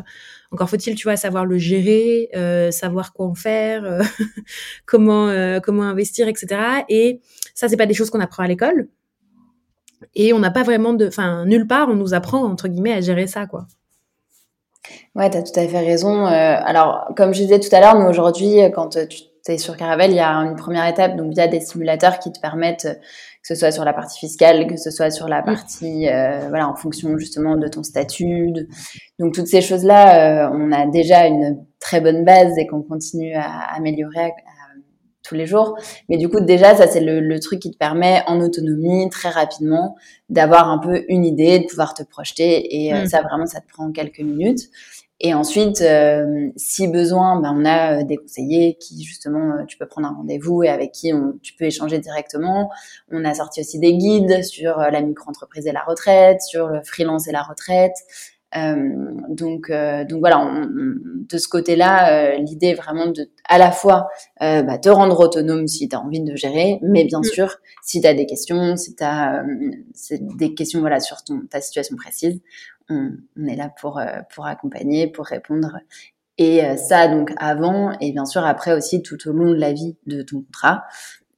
encore 0.51 0.69
faut-il, 0.69 0.93
tu 0.93 1.07
vois, 1.07 1.17
savoir 1.17 1.45
le 1.45 1.57
gérer, 1.57 2.29
savoir 2.71 3.13
quoi 3.13 3.25
en 3.25 3.35
faire, 3.35 4.01
comment, 4.85 5.59
comment 5.61 5.83
investir, 5.83 6.27
etc. 6.27 6.83
Et 6.89 7.21
ça, 7.55 7.69
c'est 7.69 7.77
pas 7.77 7.87
des 7.87 7.95
choses 7.95 8.11
qu'on 8.11 8.19
apprend 8.19 8.43
à 8.43 8.47
l'école. 8.47 8.87
Et 10.15 10.33
on 10.33 10.39
n'a 10.39 10.51
pas 10.51 10.63
vraiment 10.63 10.93
de... 10.93 11.07
Enfin, 11.07 11.45
nulle 11.45 11.65
part, 11.65 11.89
on 11.89 11.95
nous 11.95 12.13
apprend, 12.13 12.43
entre 12.43 12.67
guillemets, 12.67 12.93
à 12.93 13.01
gérer 13.01 13.25
ça, 13.25 13.47
quoi. 13.47 13.67
Ouais, 15.15 15.29
tu 15.29 15.37
as 15.37 15.43
tout 15.43 15.59
à 15.59 15.67
fait 15.67 15.79
raison. 15.79 16.25
Euh, 16.25 16.29
alors, 16.29 17.11
comme 17.15 17.33
je 17.33 17.41
disais 17.41 17.59
tout 17.59 17.73
à 17.73 17.79
l'heure, 17.79 17.99
nous 17.99 18.07
aujourd'hui, 18.07 18.57
quand 18.73 18.89
tu 18.89 19.51
es 19.51 19.57
sur 19.57 19.77
Caravelle, 19.77 20.11
il 20.11 20.17
y 20.17 20.19
a 20.19 20.29
une 20.29 20.55
première 20.55 20.87
étape, 20.87 21.15
donc 21.15 21.33
via 21.33 21.47
des 21.47 21.59
simulateurs 21.59 22.19
qui 22.19 22.31
te 22.31 22.39
permettent, 22.39 22.87
que 22.87 23.47
ce 23.47 23.55
soit 23.55 23.71
sur 23.71 23.85
la 23.85 23.93
partie 23.93 24.19
fiscale, 24.19 24.67
que 24.67 24.77
ce 24.77 24.89
soit 24.89 25.11
sur 25.11 25.27
la 25.27 25.41
partie, 25.41 26.09
euh, 26.09 26.47
voilà, 26.49 26.67
en 26.67 26.75
fonction 26.75 27.17
justement 27.17 27.57
de 27.57 27.67
ton 27.67 27.83
statut. 27.83 28.53
Donc, 29.19 29.33
toutes 29.33 29.47
ces 29.47 29.61
choses-là, 29.61 30.47
euh, 30.47 30.49
on 30.53 30.71
a 30.71 30.87
déjà 30.87 31.27
une 31.27 31.65
très 31.79 32.01
bonne 32.01 32.25
base 32.25 32.57
et 32.57 32.67
qu'on 32.67 32.81
continue 32.81 33.33
à 33.35 33.75
améliorer 33.75 34.31
tous 35.23 35.35
les 35.35 35.45
jours. 35.45 35.77
Mais 36.09 36.17
du 36.17 36.29
coup, 36.29 36.39
déjà, 36.39 36.75
ça, 36.75 36.87
c'est 36.87 37.01
le, 37.01 37.19
le, 37.19 37.39
truc 37.39 37.59
qui 37.59 37.71
te 37.71 37.77
permet, 37.77 38.21
en 38.27 38.41
autonomie, 38.41 39.09
très 39.09 39.29
rapidement, 39.29 39.95
d'avoir 40.29 40.69
un 40.69 40.77
peu 40.77 41.03
une 41.07 41.25
idée, 41.25 41.59
de 41.59 41.65
pouvoir 41.65 41.93
te 41.93 42.03
projeter. 42.03 42.85
Et 42.85 42.93
mm. 42.93 43.07
ça, 43.07 43.21
vraiment, 43.21 43.45
ça 43.45 43.61
te 43.61 43.67
prend 43.67 43.91
quelques 43.91 44.19
minutes. 44.19 44.69
Et 45.25 45.33
ensuite, 45.33 45.81
si 46.57 46.87
besoin, 46.89 47.39
ben, 47.39 47.55
on 47.57 47.63
a 47.63 48.03
des 48.03 48.17
conseillers 48.17 48.75
qui 48.77 49.03
justement, 49.03 49.65
tu 49.65 49.77
peux 49.77 49.85
prendre 49.85 50.07
un 50.07 50.13
rendez-vous 50.13 50.63
et 50.63 50.69
avec 50.69 50.91
qui 50.91 51.13
on, 51.13 51.39
tu 51.41 51.53
peux 51.53 51.63
échanger 51.63 51.99
directement. 51.99 52.69
On 53.09 53.23
a 53.23 53.33
sorti 53.33 53.61
aussi 53.61 53.79
des 53.79 53.95
guides 53.95 54.43
sur 54.43 54.79
la 54.79 55.01
micro-entreprise 55.01 55.65
et 55.65 55.71
la 55.71 55.83
retraite, 55.83 56.41
sur 56.41 56.67
le 56.67 56.81
freelance 56.83 57.29
et 57.29 57.31
la 57.31 57.41
retraite. 57.41 57.95
Euh, 58.55 58.75
donc, 59.29 59.69
euh, 59.69 60.03
donc 60.05 60.19
voilà, 60.19 60.67
de 60.69 61.37
ce 61.37 61.47
côté-là, 61.47 62.33
euh, 62.33 62.37
l'idée 62.37 62.67
est 62.67 62.73
vraiment 62.75 63.07
de 63.07 63.29
à 63.45 63.57
la 63.57 63.71
fois 63.71 64.07
bah, 64.39 64.77
te 64.77 64.89
rendre 64.89 65.19
autonome 65.19 65.67
si 65.67 65.89
tu 65.89 65.95
as 65.95 65.99
envie 65.99 66.21
de 66.21 66.35
gérer, 66.35 66.79
mais 66.83 67.05
bien 67.05 67.19
mm. 67.19 67.23
sûr, 67.23 67.57
si 67.81 68.01
tu 68.01 68.07
as 68.07 68.13
des 68.13 68.25
questions, 68.25 68.75
si 68.75 68.95
tu 68.95 69.03
as 69.03 69.43
des 70.37 70.53
questions 70.53 70.81
voilà 70.81 70.99
sur 70.99 71.23
ton, 71.23 71.41
ta 71.49 71.61
situation 71.61 71.95
précise, 71.95 72.41
on, 72.89 73.11
on 73.37 73.45
est 73.45 73.55
là 73.55 73.71
pour 73.79 74.01
pour 74.33 74.45
accompagner, 74.45 75.07
pour 75.07 75.25
répondre. 75.25 75.77
Et 76.37 76.61
ça 76.77 77.07
donc 77.07 77.31
avant 77.37 77.91
et 77.99 78.11
bien 78.11 78.25
sûr 78.25 78.43
après 78.43 78.73
aussi 78.73 79.01
tout 79.01 79.17
au 79.27 79.31
long 79.31 79.51
de 79.51 79.59
la 79.59 79.73
vie 79.73 79.95
de 80.07 80.21
ton 80.21 80.41
contrat. 80.41 80.83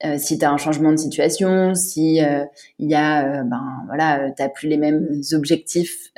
Euh, 0.05 0.17
si 0.17 0.37
tu 0.37 0.43
as 0.43 0.51
un 0.51 0.57
changement 0.57 0.91
de 0.91 0.97
situation, 0.97 1.73
si 1.73 2.19
il 2.79 2.89
y 2.89 2.95
a 2.95 3.43
ben 3.43 3.63
voilà, 3.87 4.31
tu 4.31 4.43
plus 4.53 4.67
les 4.67 4.77
mêmes 4.77 5.21
objectifs 5.33 6.11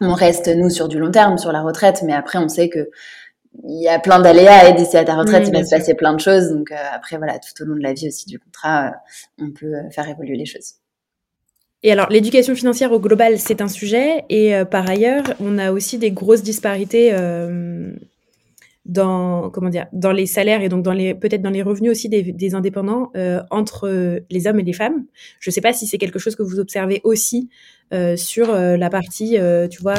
on 0.00 0.14
reste 0.14 0.48
nous 0.48 0.70
sur 0.70 0.88
du 0.88 0.98
long 0.98 1.10
terme, 1.10 1.38
sur 1.38 1.52
la 1.52 1.62
retraite, 1.62 2.02
mais 2.04 2.12
après 2.12 2.38
on 2.38 2.48
sait 2.48 2.68
que 2.68 2.90
il 3.64 3.82
y 3.82 3.88
a 3.88 3.98
plein 3.98 4.20
d'aléas 4.20 4.68
et 4.68 4.72
d'ici 4.74 4.96
à 4.96 5.04
ta 5.04 5.14
retraite, 5.14 5.48
il 5.48 5.52
va 5.52 5.64
se 5.64 5.70
passer 5.70 5.94
plein 5.94 6.14
de 6.14 6.20
choses. 6.20 6.50
Donc 6.50 6.70
euh, 6.70 6.76
après 6.92 7.16
voilà, 7.16 7.38
tout 7.38 7.62
au 7.62 7.66
long 7.66 7.76
de 7.76 7.82
la 7.82 7.92
vie 7.92 8.08
aussi 8.08 8.26
du 8.26 8.38
contrat, 8.38 8.88
euh, 8.88 8.90
on 9.38 9.50
peut 9.50 9.74
euh, 9.74 9.90
faire 9.90 10.08
évoluer 10.08 10.36
les 10.36 10.46
choses. 10.46 10.74
Et 11.82 11.92
alors, 11.92 12.08
l'éducation 12.08 12.54
financière 12.54 12.90
au 12.90 12.98
global, 12.98 13.38
c'est 13.38 13.60
un 13.60 13.68
sujet. 13.68 14.24
Et 14.28 14.54
par 14.70 14.88
ailleurs, 14.88 15.24
on 15.40 15.56
a 15.58 15.70
aussi 15.70 15.98
des 15.98 16.10
grosses 16.10 16.42
disparités 16.42 17.12
dans 18.86 19.50
comment 19.50 19.68
dire 19.68 19.86
dans 19.92 20.12
les 20.12 20.26
salaires 20.26 20.62
et 20.62 20.68
donc 20.68 20.82
dans 20.82 20.92
les 20.92 21.14
peut-être 21.14 21.42
dans 21.42 21.50
les 21.50 21.62
revenus 21.62 21.90
aussi 21.90 22.08
des, 22.08 22.22
des 22.22 22.54
indépendants 22.54 23.10
euh, 23.16 23.42
entre 23.50 24.20
les 24.30 24.46
hommes 24.46 24.60
et 24.60 24.62
les 24.62 24.72
femmes. 24.72 25.04
Je 25.40 25.50
ne 25.50 25.52
sais 25.52 25.60
pas 25.60 25.72
si 25.72 25.86
c'est 25.86 25.98
quelque 25.98 26.18
chose 26.18 26.36
que 26.36 26.42
vous 26.42 26.60
observez 26.60 27.00
aussi 27.04 27.48
euh, 27.92 28.16
sur 28.16 28.50
euh, 28.50 28.76
la 28.76 28.90
partie 28.90 29.38
euh, 29.38 29.68
tu 29.68 29.82
vois 29.82 29.96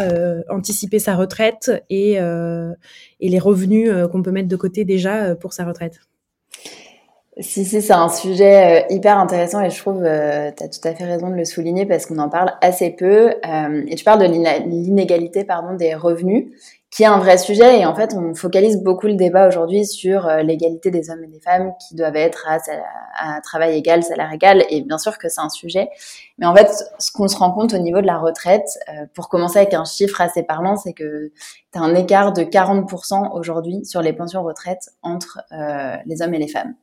anticiper 0.50 1.00
sa 1.00 1.16
retraite 1.16 1.72
et 1.90 2.14
et 2.14 3.30
les 3.30 3.40
revenus 3.40 3.92
qu'on 4.12 4.24
peut 4.24 4.32
mettre 4.32 4.48
de 4.48 4.56
côté 4.56 4.86
déjà 4.86 5.36
pour 5.36 5.54
sa 5.54 5.66
retraite. 5.66 6.00
Si, 7.40 7.66
si, 7.66 7.84
c'est 7.84 7.94
un 7.94 8.10
sujet 8.10 8.88
hyper 8.90 9.20
intéressant 9.20 9.62
et 9.62 9.70
je 9.70 9.78
trouve, 9.78 10.04
euh, 10.04 10.50
tu 10.58 10.64
as 10.64 10.70
tout 10.70 10.80
à 10.84 10.96
fait 10.96 11.04
raison 11.04 11.30
de 11.30 11.36
le 11.36 11.46
souligner 11.46 11.86
parce 11.86 12.08
qu'on 12.08 12.18
en 12.18 12.30
parle 12.30 12.54
assez 12.62 12.90
peu. 12.90 13.30
Euh, 13.30 13.84
et 13.88 13.96
tu 13.96 14.04
parles 14.04 14.22
de 14.22 14.66
l'inégalité 14.66 15.44
pardon, 15.44 15.76
des 15.76 15.94
revenus 15.94 16.48
qui 16.90 17.04
est 17.04 17.08
un 17.08 17.18
vrai 17.18 17.38
sujet. 17.38 17.80
Et 17.80 17.86
en 17.86 17.94
fait, 17.94 18.14
on 18.16 18.34
focalise 18.34 18.82
beaucoup 18.82 19.08
le 19.08 19.16
débat 19.16 19.48
aujourd'hui 19.48 19.86
sur 19.86 20.26
euh, 20.28 20.42
l'égalité 20.42 20.90
des 20.90 21.10
hommes 21.10 21.24
et 21.24 21.28
des 21.28 21.40
femmes 21.40 21.74
qui 21.86 21.96
doivent 21.96 22.16
être 22.16 22.48
à, 22.48 23.42
travail 23.42 23.76
égal, 23.76 24.04
salaire 24.04 24.32
égal. 24.32 24.64
Et 24.70 24.82
bien 24.82 24.98
sûr 24.98 25.18
que 25.18 25.28
c'est 25.28 25.42
un 25.42 25.50
sujet. 25.50 25.90
Mais 26.38 26.46
en 26.46 26.56
fait, 26.56 26.70
ce 26.98 27.12
qu'on 27.12 27.28
se 27.28 27.36
rend 27.38 27.52
compte 27.52 27.74
au 27.74 27.78
niveau 27.78 28.02
de 28.02 28.08
la 28.08 28.18
retraite, 28.18 28.68
euh, 28.90 29.06
pour 29.14 29.28
commencer 29.28 29.58
avec 29.60 29.74
un 29.74 29.86
chiffre 29.86 30.22
assez 30.22 30.44
parlant, 30.44 30.78
c'est 30.78 30.94
que 30.94 31.32
tu 31.74 31.80
as 31.80 31.82
un 31.82 31.94
écart 31.94 32.32
de 32.32 32.44
40% 32.44 33.38
aujourd'hui 33.38 33.86
sur 33.86 34.02
les 34.02 34.14
pensions 34.14 34.44
retraite 34.44 34.90
entre 35.02 35.42
euh, 35.52 35.98
les 36.06 36.22
hommes 36.22 36.34
et 36.34 36.40
les 36.40 36.48
femmes. 36.48 36.74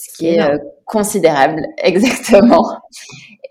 Ce 0.00 0.16
qui 0.16 0.28
est 0.28 0.40
considérable, 0.86 1.62
exactement. 1.78 2.80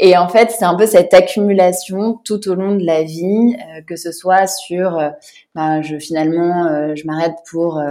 Et 0.02 0.16
en 0.16 0.30
fait, 0.30 0.52
c'est 0.52 0.64
un 0.64 0.76
peu 0.76 0.86
cette 0.86 1.14
accumulation 1.14 2.20
tout 2.24 2.48
au 2.48 2.56
long 2.56 2.76
de 2.76 2.86
la 2.86 3.04
vie, 3.04 3.56
euh, 3.56 3.82
que 3.86 3.98
ce 3.98 4.14
soit 4.14 4.48
sur, 4.48 4.98
euh, 4.98 5.10
bah, 5.54 5.82
je 5.82 5.98
finalement, 5.98 6.68
euh, 6.68 6.96
je 6.96 7.06
m'arrête 7.06 7.36
pour 7.50 7.82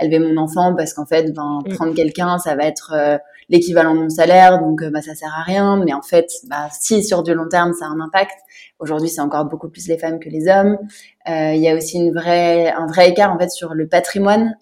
élever 0.00 0.18
mon 0.18 0.40
enfant 0.40 0.74
parce 0.74 0.94
qu'en 0.94 1.04
fait, 1.04 1.32
ben, 1.34 1.60
mm. 1.66 1.74
prendre 1.74 1.94
quelqu'un, 1.94 2.38
ça 2.38 2.56
va 2.56 2.64
être 2.64 3.20
l'équivalent 3.50 3.94
de 3.94 4.00
mon 4.00 4.08
salaire, 4.08 4.60
donc 4.60 4.82
bah, 4.84 5.02
ça 5.02 5.14
sert 5.14 5.34
à 5.38 5.42
rien. 5.42 5.76
Mais 5.84 5.92
en 5.92 6.02
fait, 6.02 6.30
bah, 6.48 6.68
si 6.72 7.04
sur 7.04 7.22
du 7.22 7.34
long 7.34 7.48
terme, 7.48 7.74
ça 7.74 7.84
a 7.84 7.88
un 7.88 8.00
impact. 8.00 8.36
Aujourd'hui, 8.78 9.10
c'est 9.10 9.20
encore 9.20 9.44
beaucoup 9.44 9.68
plus 9.68 9.88
les 9.88 9.98
femmes 9.98 10.20
que 10.20 10.30
les 10.30 10.48
hommes. 10.48 10.78
Il 11.26 11.58
y 11.58 11.68
a 11.68 11.76
aussi 11.76 11.98
une 11.98 12.14
vraie, 12.14 12.70
un 12.70 12.86
vrai 12.86 13.10
écart 13.10 13.30
en 13.30 13.38
fait 13.38 13.50
sur 13.50 13.74
le 13.74 13.86
patrimoine 13.86 14.56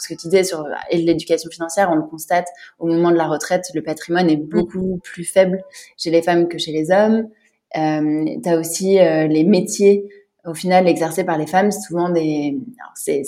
ce 0.00 0.08
que 0.08 0.20
tu 0.20 0.28
disais 0.28 0.44
sur 0.44 0.66
l'éducation 0.92 1.50
financière, 1.50 1.90
on 1.90 1.96
le 1.96 2.02
constate 2.02 2.46
au 2.78 2.86
moment 2.86 3.10
de 3.10 3.16
la 3.16 3.26
retraite, 3.26 3.64
le 3.74 3.82
patrimoine 3.82 4.28
est 4.30 4.36
beaucoup 4.36 4.98
plus 5.02 5.24
faible 5.24 5.62
chez 5.96 6.10
les 6.10 6.22
femmes 6.22 6.48
que 6.48 6.58
chez 6.58 6.72
les 6.72 6.90
hommes. 6.90 7.28
Euh, 7.76 8.24
tu 8.42 8.48
as 8.48 8.58
aussi 8.58 8.98
euh, 8.98 9.26
les 9.26 9.44
métiers 9.44 10.08
au 10.46 10.54
final 10.54 10.88
exercés 10.88 11.24
par 11.24 11.36
les 11.36 11.46
femmes, 11.46 11.70
souvent 11.70 12.08
des, 12.08 12.58
c'est, 12.94 13.22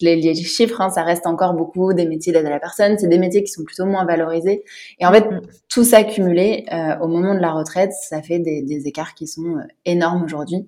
les, 0.00 0.34
chiffres, 0.34 0.80
hein, 0.80 0.90
ça 0.90 1.02
reste 1.02 1.26
encore 1.26 1.54
beaucoup 1.54 1.92
des 1.92 2.06
métiers 2.06 2.32
d'aide 2.32 2.46
à 2.46 2.50
la 2.50 2.58
personne, 2.58 2.98
c'est 2.98 3.06
des 3.06 3.18
métiers 3.18 3.44
qui 3.44 3.52
sont 3.52 3.62
plutôt 3.62 3.86
moins 3.86 4.04
valorisés. 4.04 4.64
Et 4.98 5.06
en 5.06 5.12
fait, 5.12 5.30
mm. 5.30 5.40
tout 5.68 5.84
ça 5.84 6.02
cumulé 6.02 6.66
euh, 6.72 6.98
au 6.98 7.06
moment 7.06 7.34
de 7.34 7.40
la 7.40 7.52
retraite, 7.52 7.92
ça 7.92 8.20
fait 8.20 8.40
des, 8.40 8.62
des 8.62 8.88
écarts 8.88 9.14
qui 9.14 9.26
sont 9.26 9.56
euh, 9.56 9.62
énormes 9.84 10.24
aujourd'hui. 10.24 10.66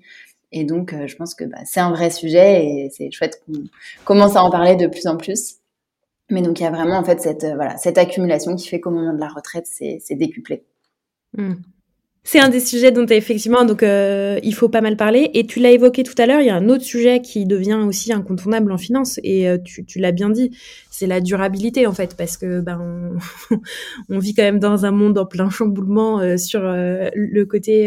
Et 0.52 0.64
donc, 0.64 0.92
euh, 0.92 1.06
je 1.06 1.16
pense 1.16 1.34
que 1.34 1.44
bah, 1.44 1.58
c'est 1.64 1.80
un 1.80 1.90
vrai 1.90 2.10
sujet 2.10 2.64
et 2.64 2.90
c'est 2.90 3.10
chouette 3.10 3.42
qu'on 3.44 3.64
commence 4.04 4.36
à 4.36 4.42
en 4.42 4.50
parler 4.50 4.76
de 4.76 4.86
plus 4.86 5.06
en 5.06 5.16
plus. 5.16 5.56
Mais 6.30 6.42
donc, 6.42 6.60
il 6.60 6.62
y 6.62 6.66
a 6.66 6.70
vraiment 6.70 6.98
en 6.98 7.04
fait 7.04 7.20
cette, 7.20 7.44
euh, 7.44 7.54
voilà, 7.54 7.76
cette 7.76 7.98
accumulation 7.98 8.56
qui 8.56 8.68
fait 8.68 8.80
qu'au 8.80 8.90
moment 8.90 9.14
de 9.14 9.20
la 9.20 9.28
retraite, 9.28 9.66
c'est 9.66 10.14
décuplé. 10.14 10.64
Mmh. 11.36 11.54
C'est 12.24 12.40
un 12.40 12.50
des 12.50 12.60
sujets 12.60 12.92
dont 12.92 13.06
effectivement 13.06 13.64
donc 13.64 13.82
euh, 13.82 14.38
il 14.42 14.54
faut 14.54 14.68
pas 14.68 14.82
mal 14.82 14.96
parler 14.96 15.30
et 15.32 15.46
tu 15.46 15.60
l'as 15.60 15.70
évoqué 15.70 16.02
tout 16.02 16.14
à 16.18 16.26
l'heure, 16.26 16.40
il 16.40 16.46
y 16.46 16.50
a 16.50 16.56
un 16.56 16.68
autre 16.68 16.84
sujet 16.84 17.22
qui 17.22 17.46
devient 17.46 17.80
aussi 17.86 18.12
incontournable 18.12 18.70
en 18.70 18.76
finance 18.76 19.18
et 19.22 19.48
euh, 19.48 19.56
tu, 19.56 19.84
tu 19.86 19.98
l'as 19.98 20.12
bien 20.12 20.28
dit, 20.28 20.50
c'est 20.90 21.06
la 21.06 21.20
durabilité 21.20 21.86
en 21.86 21.94
fait 21.94 22.16
parce 22.18 22.36
que 22.36 22.60
ben 22.60 23.18
on, 24.10 24.18
vit 24.18 24.34
quand 24.34 24.42
même 24.42 24.58
dans 24.58 24.84
un 24.84 24.90
monde 24.90 25.16
en 25.16 25.24
plein 25.24 25.48
chamboulement 25.48 26.20
euh, 26.20 26.36
sur 26.36 26.60
euh, 26.64 27.08
le 27.14 27.44
côté 27.46 27.78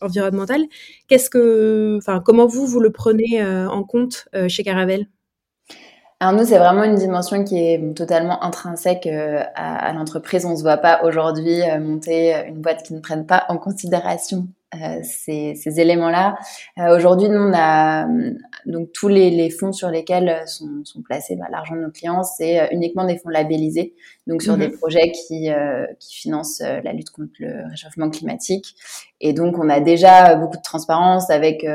environnemental. 0.00 0.62
Qu'est-ce 1.06 1.30
que 1.30 1.96
enfin 1.98 2.20
comment 2.24 2.46
vous 2.46 2.66
vous 2.66 2.80
le 2.80 2.90
prenez 2.90 3.44
en 3.44 3.84
compte 3.84 4.28
chez 4.48 4.64
Caravel 4.64 5.06
alors 6.22 6.38
nous, 6.38 6.46
c'est 6.46 6.58
vraiment 6.58 6.84
une 6.84 6.94
dimension 6.94 7.42
qui 7.42 7.58
est 7.58 7.96
totalement 7.96 8.44
intrinsèque 8.44 9.08
euh, 9.08 9.42
à, 9.56 9.92
l'entreprise. 9.92 10.46
On 10.46 10.56
se 10.56 10.62
voit 10.62 10.76
pas 10.76 11.02
aujourd'hui 11.02 11.60
euh, 11.62 11.80
monter 11.80 12.46
une 12.46 12.60
boîte 12.60 12.84
qui 12.84 12.94
ne 12.94 13.00
prenne 13.00 13.26
pas 13.26 13.44
en 13.48 13.58
considération 13.58 14.46
euh, 14.74 15.00
ces, 15.02 15.54
ces 15.54 15.80
éléments-là. 15.80 16.36
aujourd'hui, 16.96 17.28
nous, 17.28 17.38
on 17.38 17.52
a 17.54 18.06
donc 18.66 18.92
tous 18.92 19.08
les, 19.08 19.30
les, 19.30 19.50
fonds 19.50 19.72
sur 19.72 19.88
lesquels 19.88 20.42
sont, 20.46 20.82
sont 20.84 21.02
placés 21.02 21.36
bah, 21.36 21.46
l'argent 21.50 21.74
de 21.74 21.80
nos 21.80 21.90
clients, 21.90 22.22
c'est 22.22 22.68
uniquement 22.72 23.04
des 23.04 23.18
fonds 23.18 23.28
labellisés, 23.28 23.94
donc 24.26 24.42
sur 24.42 24.56
des 24.56 24.68
mhm. 24.68 24.78
projets 24.78 25.12
qui, 25.12 25.50
qui 25.98 26.16
financent 26.16 26.60
la 26.60 26.92
lutte 26.92 27.10
contre 27.10 27.32
le 27.38 27.68
réchauffement 27.70 28.10
climatique. 28.10 28.74
Et 29.20 29.32
donc, 29.32 29.58
on 29.58 29.68
a 29.68 29.80
déjà 29.80 30.34
beaucoup 30.36 30.56
de 30.56 30.62
transparence 30.62 31.30
avec 31.30 31.66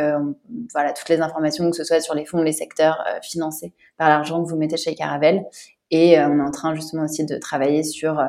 voilà 0.74 0.94
toutes 0.94 1.10
les 1.10 1.22
informations, 1.22 1.70
que 1.70 1.78
ce 1.78 1.84
soit 1.84 2.02
sur 2.02 2.16
les 2.16 2.26
fonds, 2.26 2.42
les 2.42 2.52
secteurs 2.52 3.04
financés 3.22 3.74
par 3.98 4.10
l'argent 4.10 4.44
que 4.44 4.50
vous 4.50 4.58
mettez 4.58 4.78
chez 4.78 4.96
Caravel. 4.96 5.46
Et 5.92 6.20
euh, 6.20 6.28
on 6.28 6.40
est 6.40 6.44
en 6.44 6.52
train 6.52 6.76
justement 6.76 7.04
aussi 7.04 7.26
de 7.26 7.38
travailler 7.38 7.84
sur 7.84 8.20
euh, 8.20 8.26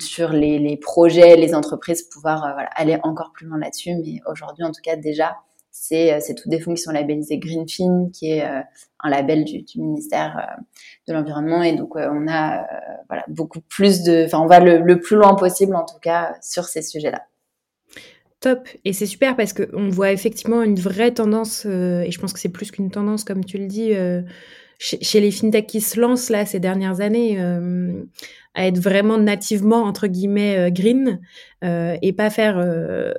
sur 0.00 0.30
les, 0.30 0.58
les, 0.58 0.76
projets, 0.76 1.36
les 1.36 1.54
entreprises, 1.54 2.02
pouvoir 2.02 2.44
euh, 2.44 2.52
voilà, 2.52 2.68
aller 2.74 2.98
encore 3.02 3.32
plus 3.32 3.46
loin 3.46 3.58
là-dessus. 3.58 3.94
Mais 3.94 4.20
aujourd'hui, 4.26 4.64
en 4.64 4.70
tout 4.70 4.80
cas, 4.82 4.96
déjà, 4.96 5.36
c'est 5.70 6.20
c'est 6.20 6.34
tous 6.34 6.48
des 6.48 6.60
fonds 6.60 6.74
qui 6.74 6.82
sont 6.82 6.92
labellisés 6.92 7.38
Greenfin, 7.38 8.10
qui 8.12 8.30
est 8.30 8.44
un 8.44 9.10
label 9.10 9.44
du, 9.44 9.62
du 9.62 9.80
ministère 9.80 10.58
de 11.08 11.14
l'environnement. 11.14 11.62
Et 11.62 11.74
donc, 11.74 11.96
on 11.96 12.28
a 12.28 12.66
voilà 13.08 13.24
beaucoup 13.28 13.60
plus 13.60 14.02
de, 14.02 14.26
enfin, 14.26 14.38
on 14.40 14.46
va 14.46 14.60
le, 14.60 14.78
le 14.78 15.00
plus 15.00 15.16
loin 15.16 15.34
possible, 15.34 15.74
en 15.74 15.86
tout 15.86 15.98
cas, 15.98 16.34
sur 16.42 16.64
ces 16.64 16.82
sujets-là. 16.82 17.22
Top. 18.40 18.68
Et 18.84 18.92
c'est 18.92 19.06
super 19.06 19.34
parce 19.34 19.54
qu'on 19.54 19.88
voit 19.88 20.12
effectivement 20.12 20.62
une 20.62 20.78
vraie 20.78 21.12
tendance, 21.12 21.64
et 21.64 22.10
je 22.10 22.20
pense 22.20 22.34
que 22.34 22.38
c'est 22.38 22.50
plus 22.50 22.70
qu'une 22.70 22.90
tendance, 22.90 23.24
comme 23.24 23.44
tu 23.44 23.56
le 23.56 23.66
dis, 23.66 23.94
chez, 24.82 25.20
les 25.20 25.30
fintechs 25.30 25.66
qui 25.66 25.80
se 25.80 26.00
lancent 26.00 26.30
là 26.30 26.44
ces 26.44 26.58
dernières 26.58 27.00
années 27.00 27.36
euh, 27.38 28.02
à 28.54 28.66
être 28.66 28.78
vraiment 28.78 29.16
nativement 29.16 29.84
entre 29.84 30.08
guillemets 30.08 30.58
euh, 30.58 30.70
green 30.70 31.20
euh, 31.62 31.96
et 32.02 32.12
pas 32.12 32.30
faire, 32.30 32.56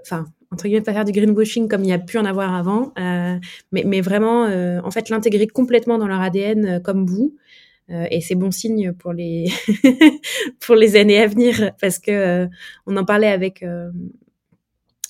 enfin 0.02 0.26
entre 0.52 0.65
guillemets 0.65 0.82
pas 0.82 0.93
faire 0.93 1.06
du 1.06 1.13
greenwashing 1.13 1.69
comme 1.69 1.84
il 1.84 1.89
y 1.89 1.93
a 1.93 1.99
pu 1.99 2.17
en 2.17 2.26
avoir 2.26 2.54
avant, 2.54 2.93
mais, 3.71 3.84
mais, 3.86 4.02
vraiment 4.02 4.43
en 4.43 4.91
fait 4.91 5.10
l'intégrer 5.10 5.47
complètement 5.47 5.97
dans 5.97 6.08
leur 6.08 6.21
ADN 6.21 6.82
comme 6.84 7.06
vous. 7.06 7.36
et 7.89 8.21
c'est 8.21 8.36
bon 8.36 8.52
signe 8.52 8.91
pour 8.93 9.13
les 9.13 9.45
pour 10.60 10.76
les 10.76 10.95
années 10.95 11.19
à 11.19 11.28
venir 11.28 11.71
parce 11.82 11.97
que 11.97 12.47
on 12.86 12.97
en 12.97 13.06
parlait 13.06 13.32
avec 13.32 13.63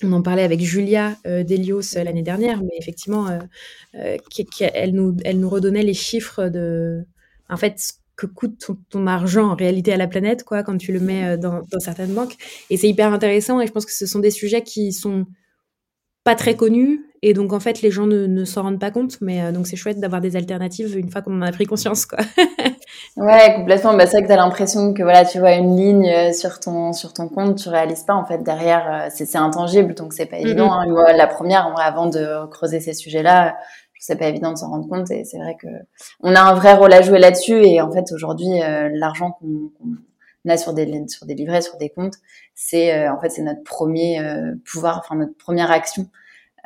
on 0.02 0.12
en 0.12 0.22
parlait 0.22 0.42
avec 0.42 0.60
Julia 0.60 1.16
euh, 1.26 1.44
Delios 1.44 1.96
euh, 1.96 2.04
l'année 2.04 2.22
dernière, 2.22 2.62
mais 2.62 2.76
effectivement, 2.78 3.28
euh, 3.28 3.38
elle, 3.92 4.92
nous, 4.92 5.48
redonnait 5.48 5.82
les 5.82 5.94
chiffres 5.94 6.48
de, 6.48 7.04
en 7.48 7.56
fait, 7.56 7.78
ce 7.78 7.92
que 8.16 8.26
coûte 8.26 8.70
ton, 8.90 9.06
argent 9.06 9.50
en 9.50 9.54
réalité 9.54 9.92
à 9.92 9.96
la 9.96 10.06
planète, 10.06 10.44
quoi, 10.44 10.62
quand 10.62 10.76
tu 10.78 10.92
le 10.92 11.00
mets 11.00 11.36
dans, 11.36 11.62
certaines 11.78 12.14
banques. 12.14 12.36
Et 12.70 12.76
c'est 12.76 12.88
hyper 12.88 13.12
intéressant. 13.12 13.60
Et 13.60 13.66
je 13.66 13.72
pense 13.72 13.86
que 13.86 13.92
ce 13.92 14.06
sont 14.06 14.20
des 14.20 14.30
sujets 14.30 14.62
qui 14.62 14.92
sont 14.92 15.26
pas 16.22 16.36
très 16.36 16.56
connus 16.56 17.04
Et 17.26 17.32
donc, 17.32 17.54
en 17.54 17.58
fait, 17.58 17.80
les 17.80 17.90
gens 17.90 18.06
ne, 18.06 18.26
ne 18.26 18.44
s'en 18.44 18.64
rendent 18.64 18.78
pas 18.78 18.90
compte. 18.90 19.16
Mais 19.22 19.42
euh, 19.42 19.50
donc, 19.50 19.66
c'est 19.66 19.76
chouette 19.76 19.98
d'avoir 19.98 20.20
des 20.20 20.36
alternatives 20.36 20.94
une 20.94 21.10
fois 21.10 21.22
qu'on 21.22 21.38
en 21.38 21.42
a 21.42 21.52
pris 21.52 21.64
conscience, 21.64 22.04
quoi. 22.04 22.18
ouais, 23.16 23.54
complètement. 23.56 23.94
Bah, 23.94 24.04
c'est 24.04 24.18
vrai 24.18 24.22
que 24.24 24.26
tu 24.26 24.32
as 24.34 24.36
l'impression 24.36 24.92
que 24.92 25.02
voilà, 25.02 25.24
tu 25.24 25.38
vois 25.38 25.52
une 25.52 25.74
ligne 25.74 26.06
euh, 26.06 26.32
sur 26.34 26.60
ton, 26.60 26.92
sur 26.92 27.14
ton 27.14 27.30
compte, 27.30 27.56
tu 27.56 27.70
réalises 27.70 28.02
pas. 28.02 28.12
En 28.12 28.26
fait, 28.26 28.42
derrière, 28.42 29.06
euh, 29.06 29.08
c'est 29.10 29.36
intangible, 29.36 29.94
donc 29.94 30.12
c'est 30.12 30.26
pas 30.26 30.36
évident. 30.36 30.70
Hein. 30.70 30.86
Moi, 30.86 31.14
la 31.14 31.26
première, 31.26 31.74
avant 31.78 32.10
de 32.10 32.46
creuser 32.50 32.80
ces 32.80 32.92
sujets-là, 32.92 33.56
c'est 33.98 34.16
pas 34.16 34.26
évident 34.26 34.52
de 34.52 34.58
s'en 34.58 34.68
rendre 34.68 34.86
compte. 34.86 35.10
Et 35.10 35.24
c'est 35.24 35.38
vrai 35.38 35.56
que 35.58 35.68
on 36.20 36.34
a 36.34 36.40
un 36.42 36.52
vrai 36.52 36.74
rôle 36.74 36.92
à 36.92 37.00
jouer 37.00 37.18
là-dessus. 37.18 37.64
Et 37.64 37.80
en 37.80 37.90
fait, 37.90 38.04
aujourd'hui, 38.12 38.60
l'argent 38.92 39.30
qu'on 39.30 39.70
a 40.46 40.58
sur 40.58 40.74
des, 40.74 41.08
sur 41.08 41.24
des 41.24 41.34
livrets, 41.34 41.62
sur 41.62 41.78
des 41.78 41.88
comptes, 41.88 42.16
c'est 42.54 43.08
en 43.08 43.18
fait 43.18 43.30
c'est 43.30 43.40
notre 43.40 43.62
premier 43.62 44.20
pouvoir, 44.70 44.98
enfin 44.98 45.16
notre 45.16 45.38
première 45.38 45.70
action 45.70 46.06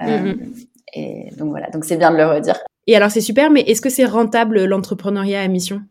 euh, 0.03 0.19
mhm. 0.19 0.55
Et 0.95 1.31
donc 1.37 1.51
voilà, 1.51 1.69
donc 1.71 1.85
c'est 1.85 1.97
bien 1.97 2.11
de 2.11 2.17
le 2.17 2.27
redire. 2.27 2.59
Et 2.87 2.97
alors 2.97 3.11
c'est 3.11 3.21
super, 3.21 3.51
mais 3.51 3.61
est-ce 3.61 3.83
que 3.83 3.91
c'est 3.91 4.07
rentable 4.07 4.65
l'entrepreneuriat 4.65 5.43
à 5.43 5.49
mission? 5.49 5.83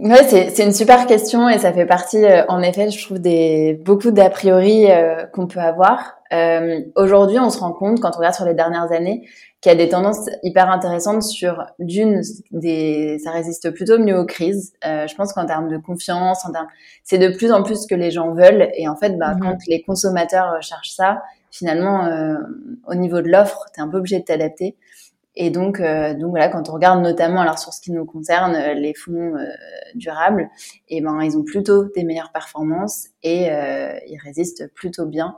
Ouais, 0.00 0.24
c'est 0.24 0.64
une 0.64 0.72
super 0.72 1.06
question 1.06 1.50
et 1.50 1.58
ça 1.58 1.74
fait 1.74 1.84
partie, 1.84 2.24
euh, 2.24 2.42
en 2.48 2.62
effet, 2.62 2.90
je 2.90 3.04
trouve 3.04 3.18
des 3.18 3.78
beaucoup 3.84 4.10
d'a 4.10 4.30
priori 4.30 4.90
euh, 4.90 5.26
qu'on 5.26 5.46
peut 5.46 5.60
avoir. 5.60 6.16
Euh, 6.32 6.80
Aujourd'hui, 6.96 7.38
on 7.38 7.50
se 7.50 7.58
rend 7.58 7.72
compte 7.72 8.00
quand 8.00 8.12
on 8.14 8.18
regarde 8.18 8.34
sur 8.34 8.46
les 8.46 8.54
dernières 8.54 8.90
années 8.92 9.28
qu'il 9.60 9.70
y 9.70 9.74
a 9.74 9.76
des 9.76 9.90
tendances 9.90 10.30
hyper 10.42 10.70
intéressantes 10.70 11.22
sur 11.22 11.66
d'une, 11.78 12.22
des, 12.50 13.18
ça 13.22 13.30
résiste 13.30 13.72
plutôt 13.72 13.98
mieux 13.98 14.18
aux 14.18 14.24
crises. 14.24 14.72
Je 14.82 15.14
pense 15.16 15.34
qu'en 15.34 15.44
termes 15.44 15.68
de 15.68 15.76
confiance, 15.76 16.46
en 16.46 16.52
termes, 16.52 16.68
c'est 17.04 17.18
de 17.18 17.28
plus 17.28 17.52
en 17.52 17.62
plus 17.62 17.82
ce 17.82 17.86
que 17.86 17.94
les 17.94 18.10
gens 18.10 18.32
veulent 18.32 18.70
et 18.74 18.88
en 18.88 18.96
fait, 18.96 19.18
bah, 19.18 19.34
mhm. 19.34 19.40
quand 19.42 19.56
les 19.68 19.82
consommateurs 19.82 20.62
cherchent 20.62 20.92
ça, 20.92 21.20
finalement, 21.50 22.06
euh, 22.06 22.36
au 22.86 22.94
niveau 22.94 23.20
de 23.20 23.28
l'offre, 23.28 23.66
tu 23.74 23.80
es 23.80 23.82
un 23.82 23.88
peu 23.88 23.98
obligé 23.98 24.18
de 24.18 24.24
t'adapter. 24.24 24.76
Et 25.36 25.50
donc, 25.50 25.80
euh, 25.80 26.12
donc 26.14 26.30
voilà, 26.30 26.48
quand 26.48 26.68
on 26.68 26.72
regarde 26.72 27.02
notamment, 27.02 27.40
alors 27.40 27.58
sur 27.58 27.72
ce 27.72 27.80
qui 27.80 27.92
nous 27.92 28.04
concerne, 28.04 28.54
euh, 28.54 28.74
les 28.74 28.94
fonds 28.94 29.34
durables, 29.94 30.48
et 30.88 31.00
ben 31.00 31.22
ils 31.22 31.36
ont 31.36 31.44
plutôt 31.44 31.84
des 31.84 32.04
meilleures 32.04 32.32
performances 32.32 33.08
et 33.22 33.46
ils 33.46 34.18
résistent 34.22 34.72
plutôt 34.74 35.06
bien 35.06 35.36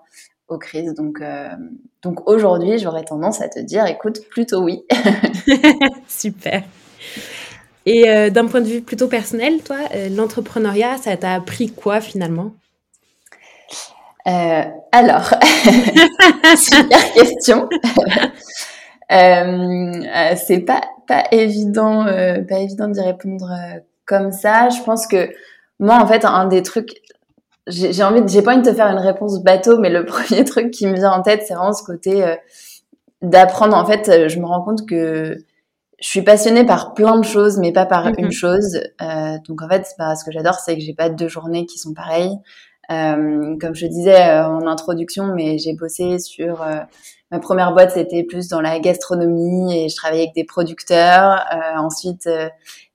aux 0.48 0.59
crises. 0.59 0.94
Donc, 0.94 1.22
donc 2.03 2.29
aujourd'hui, 2.29 2.79
j'aurais 2.79 3.05
tendance 3.05 3.40
à 3.40 3.48
te 3.48 3.61
dire, 3.61 3.87
écoute, 3.87 4.29
plutôt 4.29 4.62
oui. 4.62 4.85
Super. 6.09 6.62
Et 7.87 8.31
d'un 8.31 8.46
point 8.46 8.61
de 8.61 8.66
vue 8.66 8.81
plutôt 8.83 9.09
personnel, 9.09 9.62
toi, 9.62 9.79
l'entrepreneuriat, 10.11 10.98
ça 10.98 11.16
t'a 11.16 11.35
appris 11.35 11.70
quoi 11.70 12.01
finalement? 12.01 12.53
Euh, 14.26 14.62
alors, 14.92 15.35
super 16.56 17.12
question. 17.14 17.68
euh, 19.12 19.14
euh, 19.14 20.35
c'est 20.37 20.61
pas 20.61 20.80
pas 21.08 21.24
évident, 21.32 22.06
euh, 22.06 22.42
pas 22.42 22.58
évident 22.58 22.88
d'y 22.88 23.00
répondre 23.00 23.50
euh, 23.50 23.80
comme 24.06 24.30
ça. 24.30 24.68
Je 24.68 24.80
pense 24.82 25.06
que 25.06 25.30
moi, 25.80 25.98
en 26.00 26.06
fait, 26.06 26.24
un 26.24 26.46
des 26.46 26.62
trucs, 26.62 26.90
j'ai 27.66 28.02
envie, 28.04 28.22
j'ai 28.26 28.42
pas 28.42 28.52
envie 28.52 28.62
de 28.62 28.70
te 28.70 28.74
faire 28.74 28.87
une 28.87 28.98
réponse 28.98 29.42
bateau, 29.42 29.78
mais 29.78 29.90
le 29.90 30.04
premier 30.06 30.44
truc 30.44 30.70
qui 30.70 30.87
me 30.87 30.94
vient 30.94 31.11
en 31.11 31.22
tête, 31.22 31.42
c'est 31.46 31.54
vraiment 31.54 31.72
ce 31.72 31.82
côté 31.82 32.24
d'apprendre. 33.22 33.76
En 33.76 33.85
fait, 33.85 34.28
je 34.28 34.38
me 34.38 34.46
rends 34.46 34.62
compte 34.62 34.87
que 34.87 35.37
je 36.00 36.08
suis 36.08 36.22
passionnée 36.22 36.64
par 36.64 36.94
plein 36.94 37.18
de 37.18 37.24
choses, 37.24 37.58
mais 37.58 37.72
pas 37.72 37.87
par 37.87 38.06
une 38.18 38.28
mm-hmm. 38.28 38.32
chose. 38.32 38.80
donc 39.48 39.62
en 39.62 39.68
fait, 39.68 39.88
bah, 39.98 40.14
ce 40.14 40.24
que 40.24 40.30
j'adore, 40.30 40.54
c'est 40.54 40.76
que 40.76 40.80
j'ai 40.80 40.94
pas 40.94 41.08
deux 41.08 41.28
journées 41.28 41.66
qui 41.66 41.78
sont 41.78 41.92
pareilles. 41.92 42.38
Euh, 42.92 43.57
comme 43.61 43.74
je 43.74 43.87
disais 43.87 44.28
euh, 44.28 44.46
en 44.46 44.66
introduction, 44.66 45.35
mais 45.35 45.59
j'ai 45.59 45.74
bossé 45.74 46.18
sur 46.18 46.62
euh, 46.62 46.81
ma 47.31 47.38
première 47.38 47.72
boîte, 47.72 47.92
c'était 47.92 48.22
plus 48.24 48.48
dans 48.48 48.61
la 48.61 48.78
gastronomie 48.81 49.74
et 49.76 49.88
je 49.88 49.96
travaillais 49.96 50.24
avec 50.24 50.35
des 50.35 50.44
producteurs. 50.44 51.44
ensuite, 51.76 52.28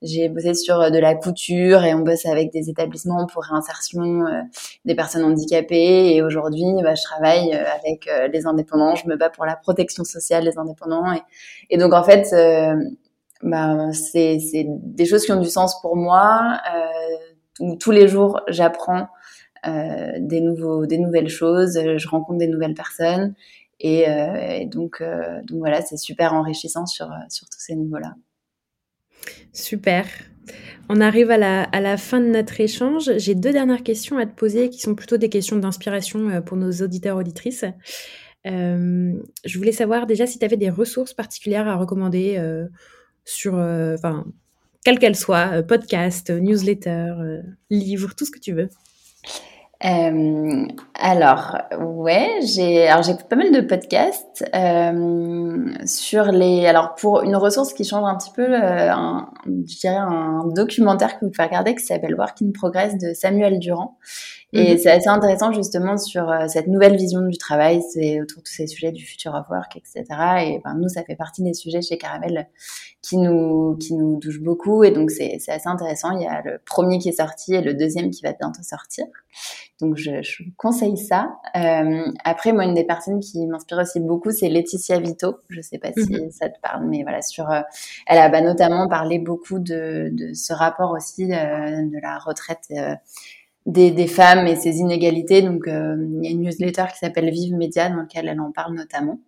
j'ai 0.03 0.29
bossé 0.29 0.53
sur 0.53 0.91
de 0.91 0.99
la 0.99 1.15
couture 1.15 1.83
et 1.83 1.95
on 1.95 1.99
bosse 1.99 2.25
avec 2.27 2.51
des 2.51 2.69
établissements 2.69 3.25
pour 3.25 3.43
réinsertion 3.43 4.25
des 4.85 4.93
personnes 4.93 5.23
handicapées. 5.23 6.13
Et 6.13 6.21
aujourd'hui, 6.21 6.67
bah, 6.83 6.93
je 6.93 7.01
travaille 7.01 7.51
avec 7.53 8.07
les 8.31 8.45
indépendants. 8.45 8.95
Je 8.95 9.07
me 9.07 9.15
bats 9.15 9.31
pour 9.31 9.45
la 9.45 9.55
protection 9.55 10.03
sociale 10.03 10.43
des 10.43 10.59
indépendants. 10.59 11.05
Et, 11.71 11.77
donc, 11.77 11.93
en 11.93 12.03
fait, 12.03 12.27
bah, 13.41 13.91
c'est 13.91 14.37
des 14.67 15.05
choses 15.07 15.25
qui 15.25 15.31
ont 15.31 15.41
du 15.41 15.49
sens 15.49 15.81
pour 15.81 15.95
moi. 15.95 16.59
où 17.59 17.75
tous 17.75 17.89
les 17.89 18.07
jours, 18.07 18.39
j'apprends 18.49 19.07
euh, 19.67 20.11
des, 20.19 20.39
nouveaux, 20.39 20.85
des 20.85 20.97
nouvelles 20.97 21.29
choses, 21.29 21.77
euh, 21.77 21.97
je 21.97 22.07
rencontre 22.07 22.39
des 22.39 22.47
nouvelles 22.47 22.73
personnes. 22.73 23.33
Et, 23.79 24.07
euh, 24.07 24.65
donc, 24.65 25.03
donc 25.43 25.59
voilà, 25.59 25.81
c'est 25.81 25.97
super 25.97 26.33
enrichissant 26.33 26.85
sur, 26.85 27.09
sur 27.29 27.47
tous 27.47 27.59
ces 27.59 27.75
niveaux-là. 27.75 28.15
Super. 29.53 30.05
On 30.89 30.99
arrive 30.99 31.29
à 31.29 31.37
la, 31.37 31.63
à 31.63 31.79
la, 31.79 31.97
fin 31.97 32.19
de 32.19 32.27
notre 32.27 32.59
échange. 32.59 33.11
J'ai 33.17 33.35
deux 33.35 33.51
dernières 33.51 33.83
questions 33.83 34.17
à 34.17 34.25
te 34.25 34.33
poser 34.33 34.69
qui 34.69 34.79
sont 34.79 34.95
plutôt 34.95 35.17
des 35.17 35.29
questions 35.29 35.57
d'inspiration 35.57 36.41
pour 36.41 36.57
nos 36.57 36.71
auditeurs 36.71 37.17
auditrices. 37.17 37.65
je 38.45 39.57
voulais 39.57 39.71
savoir 39.71 40.07
déjà 40.07 40.25
si 40.25 40.39
tu 40.39 40.45
avais 40.45 40.57
des 40.57 40.71
ressources 40.71 41.13
particulières 41.13 41.67
à 41.67 41.75
recommander 41.75 42.41
sur, 43.25 43.55
enfin, 43.55 44.25
quelles 44.83 44.97
qu'elles 44.97 45.15
soient, 45.15 45.61
podcast, 45.61 46.31
newsletter, 46.31 47.41
livre, 47.69 48.15
tout 48.15 48.25
ce 48.25 48.31
que 48.31 48.39
tu 48.39 48.53
veux. 48.53 48.69
Euh, 49.85 50.65
alors, 50.95 51.57
ouais, 51.79 52.39
j'ai 52.41 52.87
alors 52.87 53.03
j'écoute 53.03 53.27
pas 53.29 53.35
mal 53.35 53.51
de 53.51 53.61
podcasts 53.61 54.43
euh, 54.55 55.71
sur 55.85 56.31
les. 56.31 56.65
Alors 56.65 56.95
pour 56.95 57.21
une 57.21 57.35
ressource 57.35 57.73
qui 57.73 57.83
change 57.83 58.03
un 58.03 58.15
petit 58.15 58.31
peu, 58.31 58.41
euh, 58.41 58.91
un, 58.91 59.29
je 59.45 59.79
dirais 59.79 59.95
un 59.95 60.47
documentaire 60.47 61.19
que 61.19 61.25
vous 61.25 61.31
pouvez 61.31 61.47
regarder 61.47 61.75
qui 61.75 61.85
s'appelle 61.85 62.15
Work 62.15 62.41
in 62.41 62.51
Progress 62.53 62.97
de 62.97 63.13
Samuel 63.13 63.59
Durand 63.59 63.99
et 64.57 64.73
mhm. 64.73 64.77
c'est 64.79 64.91
assez 64.91 65.07
intéressant 65.07 65.51
justement 65.51 65.97
sur 65.97 66.29
euh, 66.29 66.47
cette 66.47 66.67
nouvelle 66.67 66.95
vision 66.95 67.21
du 67.21 67.37
travail, 67.37 67.81
c'est 67.93 68.19
autour 68.21 68.39
de 68.39 68.43
tous 68.43 68.53
ces 68.53 68.67
sujets 68.67 68.91
du 68.91 69.05
future 69.05 69.35
of 69.35 69.47
work, 69.49 69.75
etc. 69.77 70.03
Et 70.41 70.61
ben, 70.63 70.75
nous, 70.75 70.89
ça 70.89 71.03
fait 71.03 71.15
partie 71.15 71.43
des 71.43 71.53
sujets 71.53 71.81
chez 71.81 71.97
Caramel 71.97 72.47
qui 73.01 73.17
nous 73.17 73.77
qui 73.77 73.93
nous 73.93 74.19
touchent 74.19 74.41
beaucoup. 74.41 74.83
Et 74.83 74.91
donc 74.91 75.11
c'est 75.11 75.37
assez 75.47 75.67
intéressant. 75.67 76.11
Il 76.17 76.23
y 76.23 76.27
a 76.27 76.41
le 76.43 76.59
premier 76.65 76.97
qui 76.97 77.09
est 77.09 77.19
sorti 77.19 77.53
et 77.53 77.61
le 77.61 77.73
deuxième 77.73 78.09
qui 78.09 78.21
va 78.23 78.33
bientôt 78.33 78.63
sortir. 78.63 79.05
Donc 79.79 79.95
je, 79.95 80.23
je 80.23 80.43
vous 80.43 80.49
conseille 80.57 80.97
ça. 80.97 81.35
Euh, 81.55 82.11
après, 82.23 82.51
moi, 82.51 82.65
une 82.65 82.73
des 82.73 82.83
personnes 82.83 83.19
qui 83.19 83.45
m'inspire 83.45 83.77
aussi 83.77 83.99
beaucoup, 83.99 84.31
c'est 84.31 84.49
Laetitia 84.49 84.99
Vito. 84.99 85.37
Je 85.49 85.61
sais 85.61 85.77
pas 85.77 85.89
si 85.93 86.11
mhm. 86.11 86.31
ça 86.31 86.49
te 86.49 86.59
parle, 86.61 86.87
mais 86.87 87.03
voilà, 87.03 87.21
sur 87.21 87.49
euh, 87.51 87.61
elle 88.07 88.17
a 88.17 88.29
bah, 88.29 88.41
notamment 88.41 88.87
parlé 88.87 89.19
beaucoup 89.19 89.59
de, 89.59 90.09
de 90.11 90.33
ce 90.33 90.53
rapport 90.53 90.91
aussi 90.91 91.31
euh, 91.31 91.83
de 91.83 92.01
la 92.01 92.17
retraite 92.17 92.71
des, 93.67 93.91
des, 93.91 94.07
femmes 94.07 94.47
et 94.47 94.55
ces 94.55 94.77
inégalités. 94.77 95.41
Donc, 95.41 95.67
euh, 95.67 95.95
il 96.21 96.25
y 96.25 96.27
a 96.27 96.31
une 96.31 96.41
newsletter 96.41 96.85
qui 96.91 96.99
s'appelle 96.99 97.29
Vive 97.29 97.53
Média 97.53 97.89
dans 97.89 97.97
laquelle 97.97 98.27
elle 98.27 98.39
en 98.39 98.51
parle 98.51 98.73
notamment. 98.73 99.19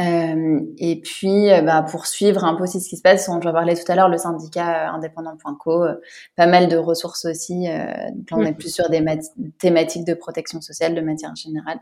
Euh, 0.00 0.60
et 0.78 1.00
puis, 1.00 1.52
euh, 1.52 1.62
bah, 1.62 1.84
pour 1.88 2.06
suivre 2.06 2.44
un 2.44 2.56
peu 2.56 2.64
aussi 2.64 2.80
ce 2.80 2.88
qui 2.88 2.96
se 2.96 3.02
passe, 3.02 3.28
on, 3.28 3.40
je 3.40 3.48
parlais 3.48 3.76
tout 3.76 3.92
à 3.92 3.94
l'heure, 3.94 4.08
le 4.08 4.18
syndicat 4.18 4.90
indépendant.co, 4.90 5.84
pas 6.34 6.46
mal 6.46 6.66
de 6.66 6.76
ressources 6.76 7.26
aussi. 7.26 7.66
donc 8.12 8.30
là, 8.30 8.36
on 8.38 8.44
est 8.44 8.54
plus 8.54 8.74
sur 8.74 8.88
des 8.88 9.04
thématiques 9.58 10.04
de 10.04 10.14
protection 10.14 10.60
sociale 10.60 10.96
de 10.96 11.00
matière 11.00 11.36
générale. 11.36 11.78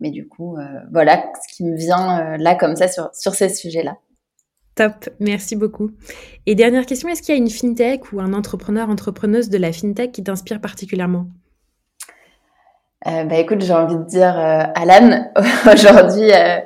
Mais 0.00 0.10
du 0.10 0.28
coup, 0.28 0.58
voilà 0.92 1.24
ce 1.48 1.54
qui 1.54 1.64
me 1.64 1.76
vient 1.76 2.36
là 2.36 2.54
comme 2.54 2.76
ça 2.76 2.88
sur, 2.88 3.08
sur 3.14 3.34
ces 3.34 3.48
sujets-là. 3.48 3.96
Top, 4.74 5.08
merci 5.20 5.54
beaucoup. 5.54 5.90
Et 6.46 6.56
dernière 6.56 6.84
question, 6.84 7.08
est-ce 7.08 7.22
qu'il 7.22 7.34
y 7.34 7.38
a 7.38 7.40
une 7.40 7.50
fintech 7.50 8.12
ou 8.12 8.20
un 8.20 8.32
entrepreneur, 8.32 8.90
entrepreneuse 8.90 9.48
de 9.48 9.58
la 9.58 9.72
fintech 9.72 10.10
qui 10.10 10.24
t'inspire 10.24 10.60
particulièrement? 10.60 11.26
Euh, 13.06 13.24
bah 13.24 13.36
écoute, 13.36 13.60
j'ai 13.60 13.72
envie 13.72 13.96
de 13.96 14.04
dire 14.04 14.36
euh, 14.36 14.62
Alan. 14.74 15.30
Aujourd'hui, 15.72 16.32
euh, 16.32 16.58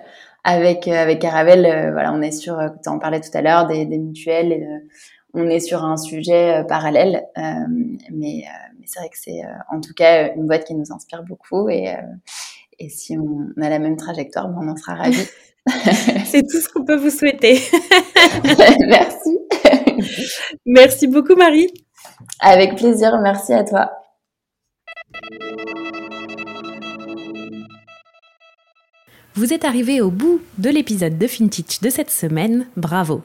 avec 0.45 0.89
avec 0.89 1.19
Caravel, 1.19 1.93
voilà, 1.93 2.13
on 2.15 2.23
est 2.23 2.31
sur, 2.31 2.59
tu 2.83 2.89
en 2.89 2.99
parlais 2.99 3.21
tout 3.21 3.37
à 3.37 3.43
l'heure, 3.43 3.67
des, 3.67 3.85
des 3.85 3.99
mutuelles. 3.99 4.53
Et, 4.53 4.67
on 5.35 5.47
est 5.51 5.61
sur 5.61 5.85
un 5.85 5.99
sujet 5.99 6.65
parallèle, 6.69 7.23
mais, 7.37 8.45
mais 8.79 8.87
c'est 8.87 8.99
vrai 8.99 9.11
que 9.11 9.19
c'est 9.19 9.43
en 9.71 9.79
tout 9.79 9.93
cas 9.93 10.33
une 10.35 10.47
boîte 10.47 10.65
qui 10.65 10.75
nous 10.75 10.91
inspire 10.91 11.23
beaucoup. 11.23 11.69
Et, 11.69 11.95
et 12.79 12.89
si 12.89 13.19
on 13.19 13.53
a 13.61 13.69
la 13.69 13.79
même 13.79 13.97
trajectoire, 13.97 14.49
ben 14.49 14.61
on 14.63 14.69
en 14.69 14.77
sera 14.77 14.95
ravis. 14.95 15.29
C'est 16.25 16.43
tout 16.43 16.61
ce 16.61 16.69
qu'on 16.69 16.85
peut 16.85 16.97
vous 16.97 17.11
souhaiter. 17.11 17.61
merci. 18.89 19.39
Merci 20.67 21.07
beaucoup, 21.07 21.35
Marie. 21.37 21.73
Avec 22.41 22.77
plaisir. 22.77 23.19
Merci 23.23 23.53
à 23.53 23.65
toi. 23.65 23.91
Vous 29.35 29.53
êtes 29.53 29.65
arrivé 29.65 30.01
au 30.01 30.11
bout 30.11 30.41
de 30.59 30.69
l'épisode 30.69 31.17
de 31.17 31.27
FinTech 31.27 31.81
de 31.81 31.91
cette 31.91 32.11
semaine. 32.11 32.67
Bravo. 32.77 33.23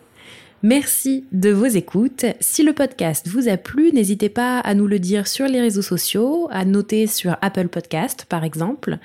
Merci 0.65 1.25
de 1.33 1.49
vos 1.49 1.65
écoutes. 1.65 2.25
Si 2.39 2.63
le 2.63 2.71
podcast 2.71 3.27
vous 3.27 3.49
a 3.49 3.57
plu, 3.57 3.91
n'hésitez 3.91 4.29
pas 4.29 4.59
à 4.59 4.73
nous 4.75 4.87
le 4.87 4.97
dire 4.97 5.27
sur 5.27 5.45
les 5.45 5.59
réseaux 5.59 5.81
sociaux, 5.81 6.47
à 6.51 6.63
noter 6.63 7.05
sur 7.05 7.35
Apple 7.41 7.67
Podcast 7.67 8.25
par 8.29 8.45
exemple, 8.45 8.97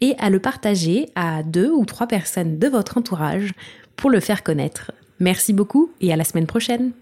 et 0.00 0.14
à 0.18 0.30
le 0.30 0.38
partager 0.38 1.10
à 1.14 1.42
deux 1.42 1.70
ou 1.70 1.84
trois 1.84 2.06
personnes 2.06 2.58
de 2.58 2.66
votre 2.66 2.96
entourage 2.96 3.52
pour 3.94 4.08
le 4.08 4.20
faire 4.20 4.42
connaître. 4.42 4.90
Merci 5.20 5.52
beaucoup 5.52 5.90
et 6.00 6.14
à 6.14 6.16
la 6.16 6.24
semaine 6.24 6.46
prochaine. 6.46 6.92